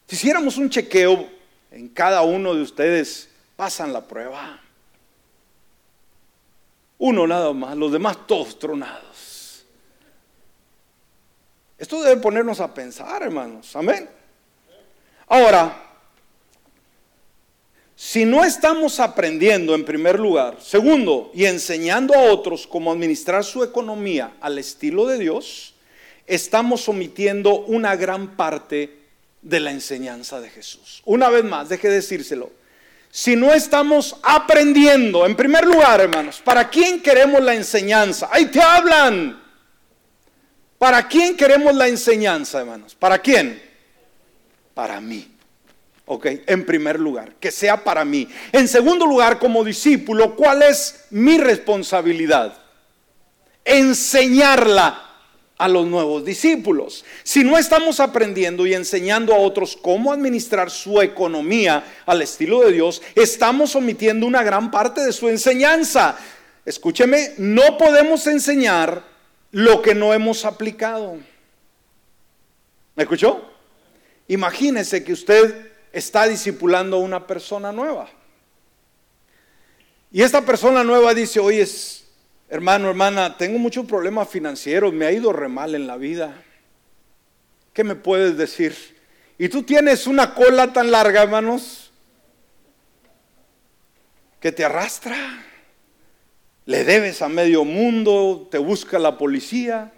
[0.09, 1.31] Si hiciéramos un chequeo
[1.71, 4.61] en cada uno de ustedes, pasan la prueba.
[6.99, 9.65] Uno nada más, los demás todos tronados.
[11.79, 13.77] Esto debe ponernos a pensar, hermanos.
[13.77, 14.11] Amén.
[15.29, 15.84] Ahora,
[18.07, 23.65] si no estamos aprendiendo en primer lugar, segundo, y enseñando a otros cómo administrar su
[23.65, 25.73] economía al estilo de Dios,
[26.27, 28.99] estamos omitiendo una gran parte
[29.41, 31.01] de la enseñanza de Jesús.
[31.07, 32.53] Una vez más, deje de decírselo.
[33.11, 38.29] Si no estamos aprendiendo, en primer lugar, hermanos, ¿para quién queremos la enseñanza?
[38.31, 39.43] Ahí te hablan.
[40.77, 42.95] ¿Para quién queremos la enseñanza, hermanos?
[42.95, 43.63] ¿Para quién?
[44.75, 45.34] Para mí.
[46.07, 48.29] Ok, en primer lugar, que sea para mí.
[48.53, 52.59] En segundo lugar, como discípulo, ¿cuál es mi responsabilidad?
[53.65, 55.01] Enseñarla
[55.57, 57.07] a los nuevos discípulos.
[57.23, 62.73] Si no estamos aprendiendo y enseñando a otros cómo administrar su economía al estilo de
[62.73, 66.19] Dios, estamos omitiendo una gran parte de su enseñanza.
[66.67, 69.05] Escúcheme, no podemos enseñar
[69.53, 71.17] lo que no hemos aplicado.
[72.95, 73.51] ¿Me escuchó?
[74.29, 78.09] Imagínese que usted está discipulando a una persona nueva.
[80.11, 81.67] Y esta persona nueva dice, oye,
[82.49, 86.43] hermano, hermana, tengo muchos problemas financieros, me ha ido re mal en la vida.
[87.73, 88.75] ¿Qué me puedes decir?
[89.39, 91.93] Y tú tienes una cola tan larga, hermanos,
[94.41, 95.45] que te arrastra.
[96.67, 99.93] Le debes a medio mundo, te busca la policía.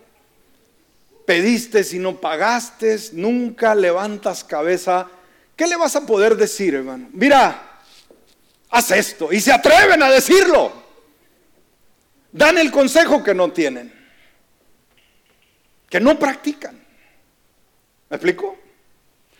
[1.24, 5.10] Pediste si no pagaste, nunca levantas cabeza
[5.56, 7.08] ¿Qué le vas a poder decir, hermano?
[7.12, 7.80] Mira,
[8.68, 9.32] haz esto.
[9.32, 10.70] Y se atreven a decirlo.
[12.30, 13.90] Dan el consejo que no tienen.
[15.88, 16.78] Que no practican.
[18.10, 18.58] ¿Me explico?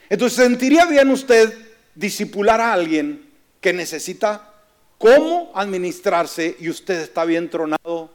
[0.08, 1.52] Entonces, ¿sentiría bien usted
[1.94, 4.54] disipular a alguien que necesita
[4.96, 8.10] cómo administrarse y usted está bien tronado?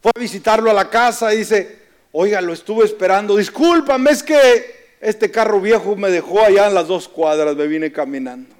[0.00, 1.78] Fue a visitarlo a la casa y dice,
[2.12, 6.86] oiga, lo estuve esperando, discúlpame, es que este carro viejo me dejó allá en las
[6.86, 8.54] dos cuadras, me vine caminando.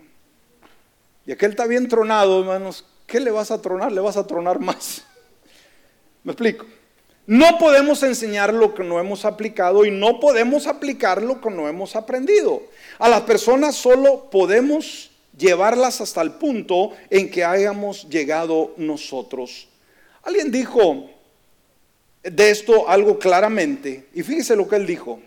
[1.26, 2.84] Y aquel está bien tronado, hermanos.
[3.06, 3.92] ¿Qué le vas a tronar?
[3.92, 5.04] Le vas a tronar más.
[6.24, 6.66] ¿Me explico?
[7.26, 11.68] No podemos enseñar lo que no hemos aplicado y no podemos aplicar lo que no
[11.68, 12.62] hemos aprendido.
[12.98, 19.68] A las personas solo podemos llevarlas hasta el punto en que hayamos llegado nosotros.
[20.22, 21.08] Alguien dijo
[22.22, 25.20] de esto algo claramente y fíjese lo que él dijo.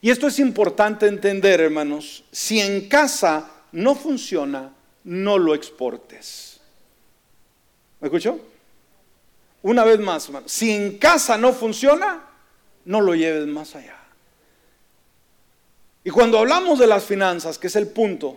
[0.00, 2.24] Y esto es importante entender, hermanos.
[2.30, 4.72] Si en casa no funciona,
[5.04, 6.60] no lo exportes.
[8.00, 8.38] ¿Me escuchó?
[9.62, 10.52] Una vez más, hermanos.
[10.52, 12.24] Si en casa no funciona,
[12.84, 13.96] no lo lleves más allá.
[16.04, 18.36] Y cuando hablamos de las finanzas, que es el punto,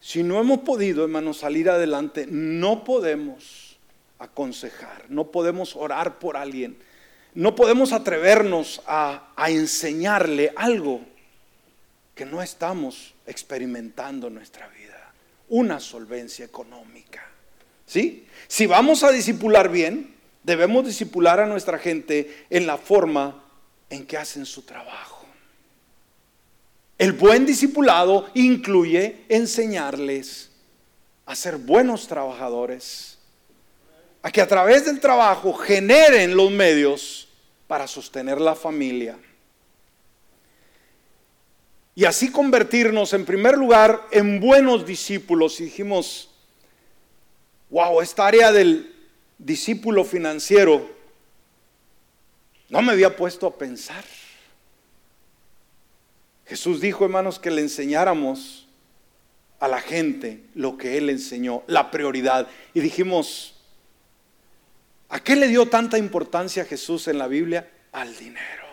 [0.00, 3.76] si no hemos podido, hermanos, salir adelante, no podemos
[4.18, 6.76] aconsejar, no podemos orar por alguien
[7.34, 11.00] no podemos atrevernos a, enseñarle algo
[12.14, 15.12] que no estamos experimentando en nuestra vida,
[15.48, 17.26] una solvencia económica.
[17.86, 18.26] ¿Sí?
[18.46, 20.14] Si vamos a disipular bien,
[20.44, 23.44] debemos disipular a nuestra gente en la forma
[23.90, 25.26] en que hacen su trabajo.
[26.96, 30.50] El buen discipulado incluye enseñarles
[31.26, 33.18] a ser buenos trabajadores,
[34.22, 37.13] a que a través del trabajo generen los medios
[37.66, 39.18] para sostener la familia.
[41.94, 45.60] Y así convertirnos en primer lugar en buenos discípulos.
[45.60, 46.30] Y dijimos,
[47.70, 48.94] wow, esta área del
[49.38, 50.90] discípulo financiero
[52.68, 54.04] no me había puesto a pensar.
[56.46, 58.66] Jesús dijo, hermanos, que le enseñáramos
[59.60, 62.48] a la gente lo que Él enseñó, la prioridad.
[62.74, 63.53] Y dijimos,
[65.14, 67.70] ¿A qué le dio tanta importancia Jesús en la Biblia?
[67.92, 68.64] Al dinero.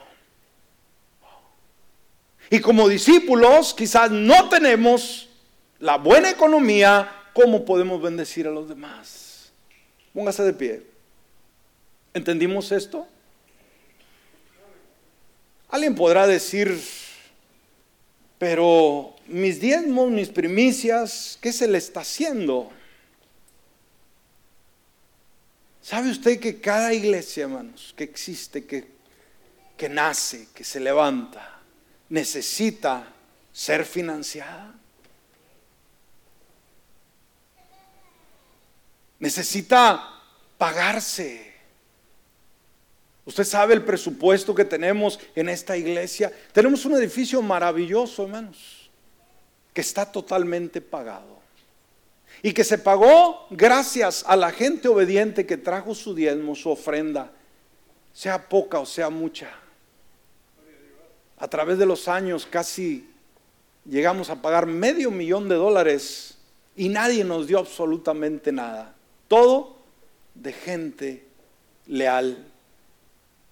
[2.49, 5.29] Y como discípulos quizás no tenemos
[5.77, 9.51] la buena economía, ¿cómo podemos bendecir a los demás?
[10.15, 10.83] Póngase de pie.
[12.11, 13.07] ¿Entendimos esto?
[15.69, 16.75] Alguien podrá decir,
[18.39, 22.71] pero mis diezmos, mis primicias, ¿qué se le está haciendo?
[25.81, 28.87] ¿Sabe usted que cada iglesia, hermanos, que existe, que,
[29.75, 31.59] que nace, que se levanta,
[32.09, 33.11] necesita
[33.51, 34.75] ser financiada?
[39.19, 40.21] Necesita
[40.57, 41.51] pagarse.
[43.25, 46.31] Usted sabe el presupuesto que tenemos en esta iglesia.
[46.53, 48.91] Tenemos un edificio maravilloso, hermanos,
[49.73, 51.40] que está totalmente pagado
[52.43, 57.31] y que se pagó gracias a la gente obediente que trajo su diezmo, su ofrenda,
[58.13, 59.49] sea poca o sea mucha.
[61.37, 63.07] A través de los años casi
[63.85, 66.37] llegamos a pagar medio millón de dólares
[66.75, 68.95] y nadie nos dio absolutamente nada.
[69.27, 69.77] Todo
[70.33, 71.25] de gente
[71.87, 72.47] leal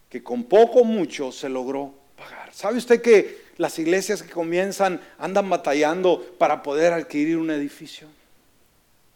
[0.10, 2.54] que con poco o mucho se logró pagar.
[2.54, 8.08] ¿Sabe usted que las iglesias que comienzan andan batallando para poder adquirir un edificio?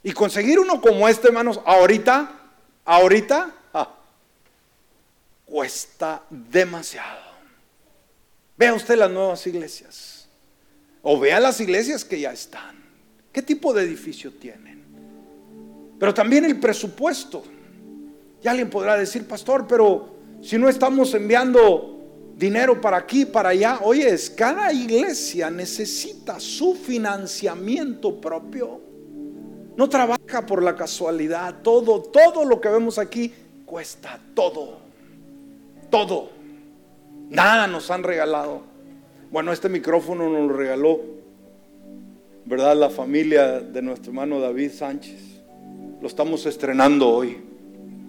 [0.03, 2.31] Y conseguir uno como este, hermanos, ahorita,
[2.83, 3.95] ahorita, ah,
[5.45, 7.23] cuesta demasiado.
[8.57, 10.27] Vea usted las nuevas iglesias.
[11.01, 12.83] O vea las iglesias que ya están.
[13.31, 14.83] ¿Qué tipo de edificio tienen?
[15.99, 17.43] Pero también el presupuesto.
[18.43, 23.79] Y alguien podrá decir, pastor, pero si no estamos enviando dinero para aquí, para allá,
[23.81, 28.92] oye, cada iglesia necesita su financiamiento propio.
[29.76, 31.61] No trabaja por la casualidad.
[31.63, 33.34] Todo, todo lo que vemos aquí
[33.65, 34.78] cuesta todo.
[35.89, 36.30] Todo.
[37.30, 38.61] Nada nos han regalado.
[39.32, 41.01] Bueno, este micrófono nos lo regaló,
[42.45, 42.76] ¿verdad?
[42.76, 45.41] La familia de nuestro hermano David Sánchez.
[45.99, 47.41] Lo estamos estrenando hoy.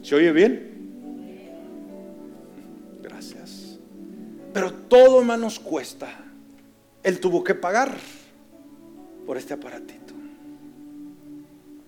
[0.03, 0.75] ¿Se oye bien?
[3.01, 3.79] Gracias.
[4.53, 6.09] Pero todo, hermanos, cuesta.
[7.03, 7.97] Él tuvo que pagar
[9.25, 10.04] por este aparatito.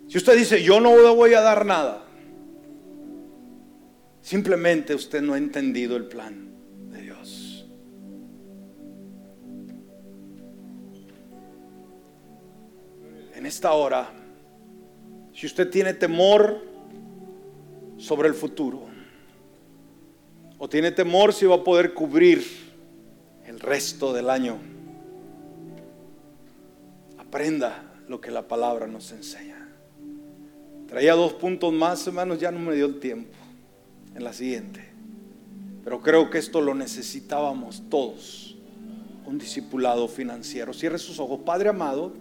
[0.09, 2.05] Si usted dice, yo no voy a dar nada,
[4.21, 6.49] simplemente usted no ha entendido el plan
[6.91, 7.67] de Dios.
[13.35, 14.09] En esta hora,
[15.33, 16.63] si usted tiene temor
[17.99, 18.87] sobre el futuro,
[20.59, 22.45] o tiene temor si va a poder cubrir
[23.45, 24.59] el resto del año,
[27.19, 29.56] aprenda lo que la palabra nos enseña.
[30.89, 33.35] Traía dos puntos más, hermanos, ya no me dio el tiempo
[34.15, 34.85] en la siguiente.
[35.85, 38.57] Pero creo que esto lo necesitábamos todos,
[39.25, 40.73] un discipulado financiero.
[40.73, 42.13] Cierre sus ojos, Padre amado.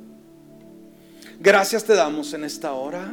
[1.39, 3.11] Gracias te damos en esta hora.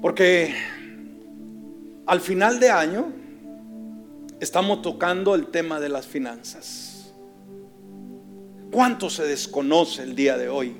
[0.00, 0.54] Porque
[2.06, 3.12] al final de año
[4.40, 7.12] estamos tocando el tema de las finanzas.
[8.70, 10.76] ¿Cuánto se desconoce el día de hoy?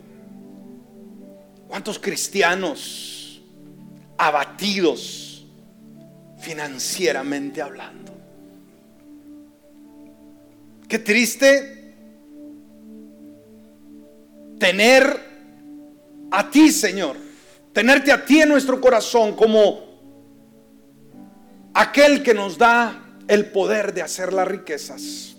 [1.70, 3.40] ¿Cuántos cristianos
[4.18, 5.46] abatidos
[6.40, 8.12] financieramente hablando?
[10.88, 11.94] Qué triste
[14.58, 15.16] tener
[16.32, 17.16] a ti, Señor,
[17.72, 19.78] tenerte a ti en nuestro corazón como
[21.72, 25.36] aquel que nos da el poder de hacer las riquezas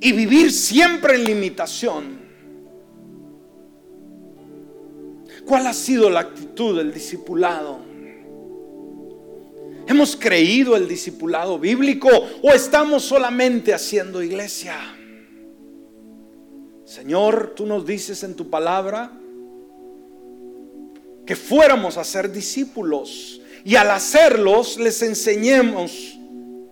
[0.00, 2.21] y vivir siempre en limitación
[5.46, 7.80] ¿Cuál ha sido la actitud del discipulado?
[9.86, 12.08] ¿Hemos creído el discipulado bíblico
[12.42, 14.76] o estamos solamente haciendo iglesia?
[16.84, 19.12] Señor, tú nos dices en tu palabra
[21.26, 26.18] que fuéramos a ser discípulos y al hacerlos les enseñemos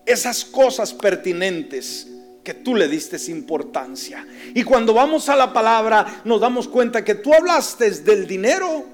[0.07, 2.09] esas cosas pertinentes
[2.43, 4.27] que tú le diste importancia.
[4.55, 8.87] Y cuando vamos a la palabra nos damos cuenta que tú hablaste del dinero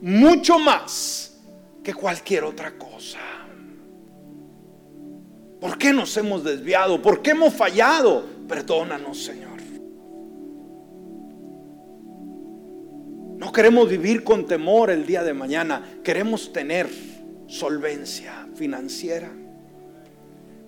[0.00, 1.38] mucho más
[1.82, 3.18] que cualquier otra cosa.
[5.60, 7.02] ¿Por qué nos hemos desviado?
[7.02, 8.24] ¿Por qué hemos fallado?
[8.46, 9.58] Perdónanos, Señor.
[13.38, 16.00] No queremos vivir con temor el día de mañana.
[16.02, 16.88] Queremos tener
[17.46, 19.30] solvencia financiera.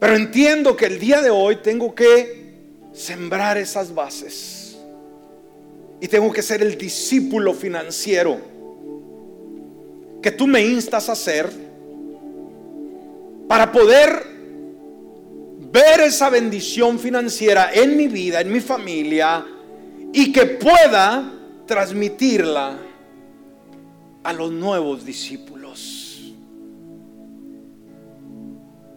[0.00, 2.40] Pero entiendo que el día de hoy tengo que
[2.92, 4.78] sembrar esas bases.
[6.00, 8.40] Y tengo que ser el discípulo financiero
[10.22, 11.50] que tú me instas a hacer
[13.46, 14.26] para poder
[15.72, 19.44] ver esa bendición financiera en mi vida, en mi familia,
[20.12, 21.32] y que pueda
[21.66, 22.78] transmitirla
[24.22, 26.34] a los nuevos discípulos.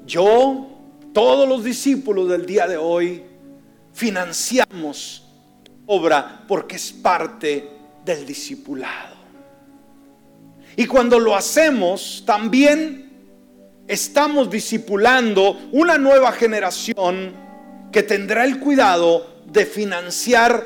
[0.06, 0.73] Yo,
[1.14, 3.24] todos los discípulos del día de hoy,
[3.94, 5.24] financiamos
[5.86, 7.70] obra porque es parte
[8.04, 9.16] del discipulado.
[10.76, 13.12] Y cuando lo hacemos, también
[13.88, 17.34] estamos discipulando una nueva generación
[17.92, 20.66] que tendrá el cuidado de financiar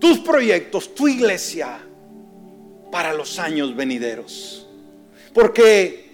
[0.00, 1.78] tus proyectos, tu iglesia,
[2.90, 4.66] para los años venideros.
[5.32, 6.10] Porque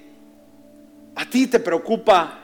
[1.14, 2.38] a ti te preocupa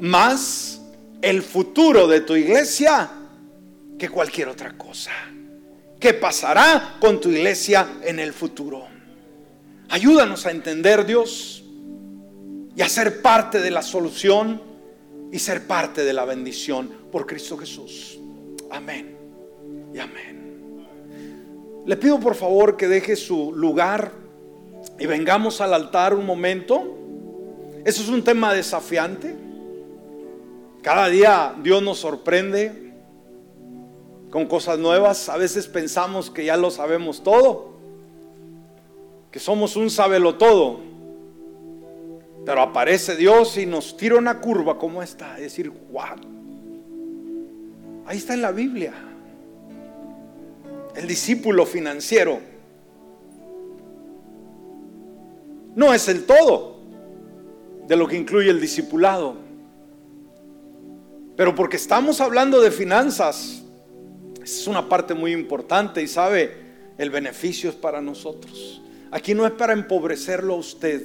[0.00, 0.80] más
[1.22, 3.10] el futuro de tu iglesia
[3.98, 5.12] que cualquier otra cosa.
[5.98, 8.86] ¿Qué pasará con tu iglesia en el futuro?
[9.88, 11.64] Ayúdanos a entender, Dios,
[12.74, 14.60] y a ser parte de la solución
[15.32, 18.18] y ser parte de la bendición por Cristo Jesús.
[18.70, 19.16] Amén
[19.94, 20.36] y amén.
[21.86, 24.12] Le pido por favor que deje su lugar
[24.98, 26.98] y vengamos al altar un momento.
[27.84, 29.45] Eso es un tema desafiante.
[30.86, 32.92] Cada día Dios nos sorprende
[34.30, 35.28] con cosas nuevas.
[35.28, 37.72] A veces pensamos que ya lo sabemos todo,
[39.32, 40.78] que somos un sabelo todo.
[42.44, 45.34] Pero aparece Dios y nos tira una curva como esta.
[45.34, 46.20] Es decir, wow.
[48.06, 48.92] Ahí está en la Biblia
[50.94, 52.38] el discípulo financiero.
[55.74, 56.76] No es el todo
[57.88, 59.45] de lo que incluye el discipulado.
[61.36, 63.62] Pero porque estamos hablando de finanzas,
[64.42, 66.64] es una parte muy importante y sabe,
[66.98, 68.80] el beneficio es para nosotros.
[69.10, 71.02] Aquí no es para empobrecerlo a usted,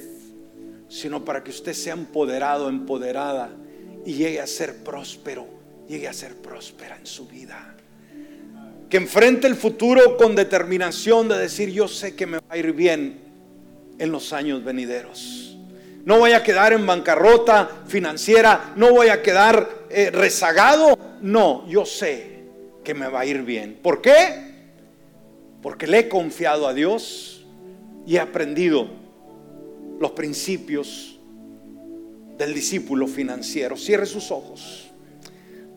[0.88, 3.50] sino para que usted sea empoderado, empoderada
[4.06, 5.46] y llegue a ser próspero,
[5.88, 7.72] llegue a ser próspera en su vida
[8.92, 12.74] que enfrente el futuro con determinación de decir, yo sé que me va a ir
[12.74, 13.22] bien
[13.98, 15.56] en los años venideros.
[16.04, 20.98] No voy a quedar en bancarrota financiera, no voy a quedar eh, rezagado.
[21.20, 22.44] No, yo sé
[22.84, 23.78] que me va a ir bien.
[23.82, 24.52] ¿Por qué?
[25.62, 27.46] Porque le he confiado a Dios
[28.06, 28.88] y he aprendido
[30.00, 31.18] los principios
[32.36, 33.76] del discípulo financiero.
[33.76, 34.90] Cierre sus ojos.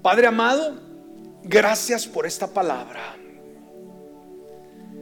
[0.02, 0.86] Padre amado,
[1.48, 3.16] Gracias por esta palabra.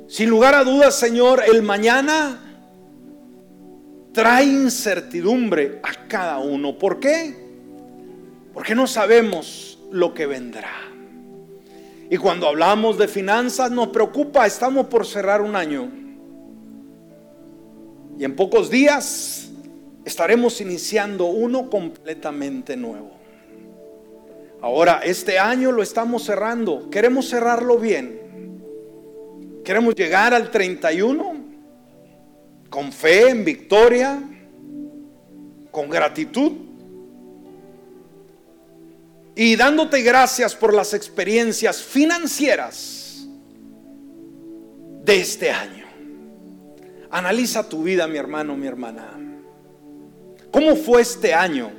[0.07, 2.38] Sin lugar a dudas, Señor, el mañana
[4.11, 6.78] trae incertidumbre a cada uno.
[6.78, 7.42] ¿Por qué?
[8.54, 10.72] Porque no sabemos lo que vendrá.
[12.10, 15.89] Y cuando hablamos de finanzas nos preocupa, estamos por cerrar un año.
[18.20, 19.49] Y en pocos días
[20.06, 23.12] estaremos iniciando uno completamente nuevo.
[24.62, 26.89] Ahora, este año lo estamos cerrando.
[26.89, 28.22] Queremos cerrarlo bien.
[29.66, 31.36] Queremos llegar al 31
[32.70, 34.22] con fe, en victoria,
[35.72, 36.51] con gratitud.
[39.36, 43.27] Y dándote gracias por las experiencias financieras
[45.03, 45.86] de este año.
[47.09, 49.19] Analiza tu vida, mi hermano, mi hermana.
[50.51, 51.71] ¿Cómo fue este año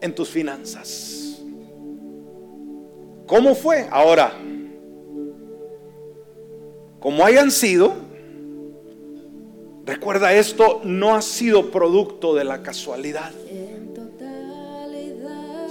[0.00, 1.38] en tus finanzas?
[3.26, 3.86] ¿Cómo fue?
[3.90, 4.32] Ahora,
[7.00, 7.94] como hayan sido,
[9.84, 13.32] recuerda esto no ha sido producto de la casualidad,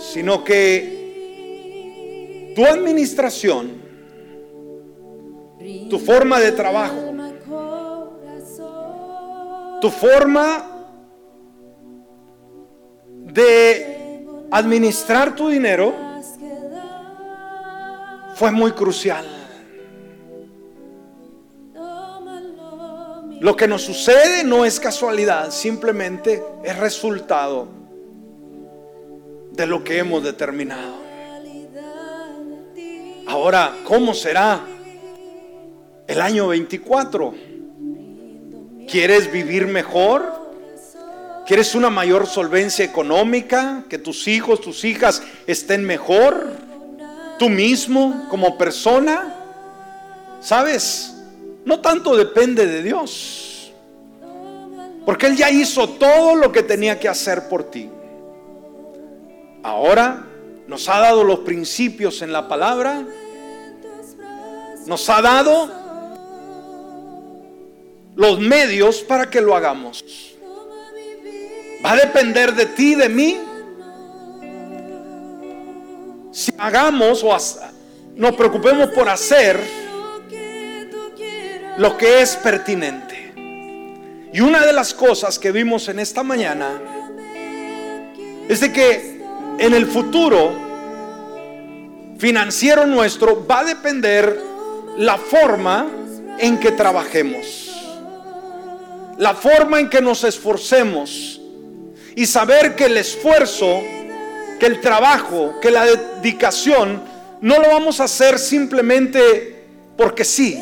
[0.01, 1.01] sino que
[2.55, 3.81] tu administración,
[5.89, 7.13] tu forma de trabajo,
[9.79, 10.67] tu forma
[13.07, 15.93] de administrar tu dinero,
[18.35, 19.25] fue muy crucial.
[23.39, 27.80] Lo que nos sucede no es casualidad, simplemente es resultado
[29.51, 30.95] de lo que hemos determinado.
[33.27, 34.61] Ahora, ¿cómo será
[36.07, 37.33] el año 24?
[38.87, 40.41] ¿Quieres vivir mejor?
[41.45, 43.85] ¿Quieres una mayor solvencia económica?
[43.89, 46.61] ¿Que tus hijos, tus hijas estén mejor?
[47.41, 49.33] tú mismo como persona,
[50.41, 51.15] ¿sabes?
[51.65, 53.73] No tanto depende de Dios.
[55.03, 57.89] Porque Él ya hizo todo lo que tenía que hacer por ti.
[59.63, 60.25] Ahora
[60.67, 63.03] nos ha dado los principios en la palabra.
[64.87, 65.69] Nos ha dado
[68.15, 70.03] los medios para que lo hagamos.
[71.85, 73.39] Va a depender de ti, de mí.
[76.31, 77.37] Si hagamos o
[78.15, 79.59] nos preocupemos por hacer
[81.77, 83.33] lo que es pertinente.
[84.33, 86.79] Y una de las cosas que vimos en esta mañana
[88.47, 89.10] es de que
[89.61, 90.51] en el futuro
[92.17, 94.41] financiero nuestro va a depender
[94.97, 95.87] la forma
[96.39, 97.71] en que trabajemos,
[99.19, 101.39] la forma en que nos esforcemos
[102.15, 103.81] y saber que el esfuerzo,
[104.59, 107.03] que el trabajo, que la dedicación
[107.41, 109.63] no lo vamos a hacer simplemente
[109.95, 110.59] porque sí.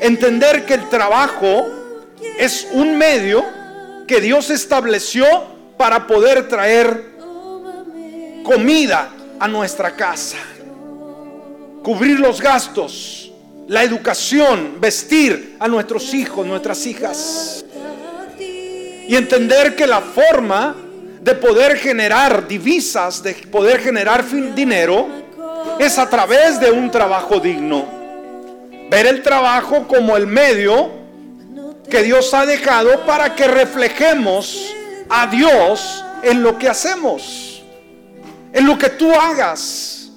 [0.00, 1.68] Entender que el trabajo
[2.36, 3.44] es un medio
[4.08, 5.24] que Dios estableció
[5.76, 7.17] para poder traer
[8.48, 10.38] comida a nuestra casa,
[11.82, 13.30] cubrir los gastos,
[13.66, 17.62] la educación, vestir a nuestros hijos, nuestras hijas.
[19.06, 20.74] Y entender que la forma
[21.20, 24.24] de poder generar divisas, de poder generar
[24.54, 25.06] dinero,
[25.78, 27.84] es a través de un trabajo digno.
[28.88, 30.90] Ver el trabajo como el medio
[31.90, 34.74] que Dios ha dejado para que reflejemos
[35.10, 37.57] a Dios en lo que hacemos,
[38.58, 40.10] en lo que tú hagas.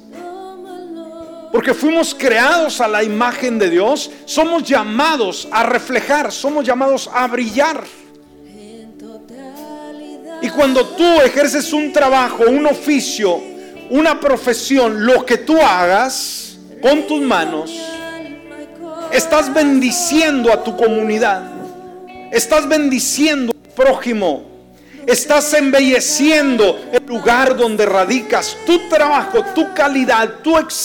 [1.51, 7.27] Porque fuimos creados a la imagen de Dios, somos llamados a reflejar, somos llamados a
[7.27, 7.83] brillar.
[10.41, 13.39] Y cuando tú ejerces un trabajo, un oficio,
[13.89, 17.71] una profesión, lo que tú hagas con tus manos,
[19.11, 21.43] estás bendiciendo a tu comunidad,
[22.31, 24.50] estás bendiciendo al prójimo,
[25.07, 30.71] estás embelleciendo el lugar donde radicas tu trabajo, tu calidad, tu excelencia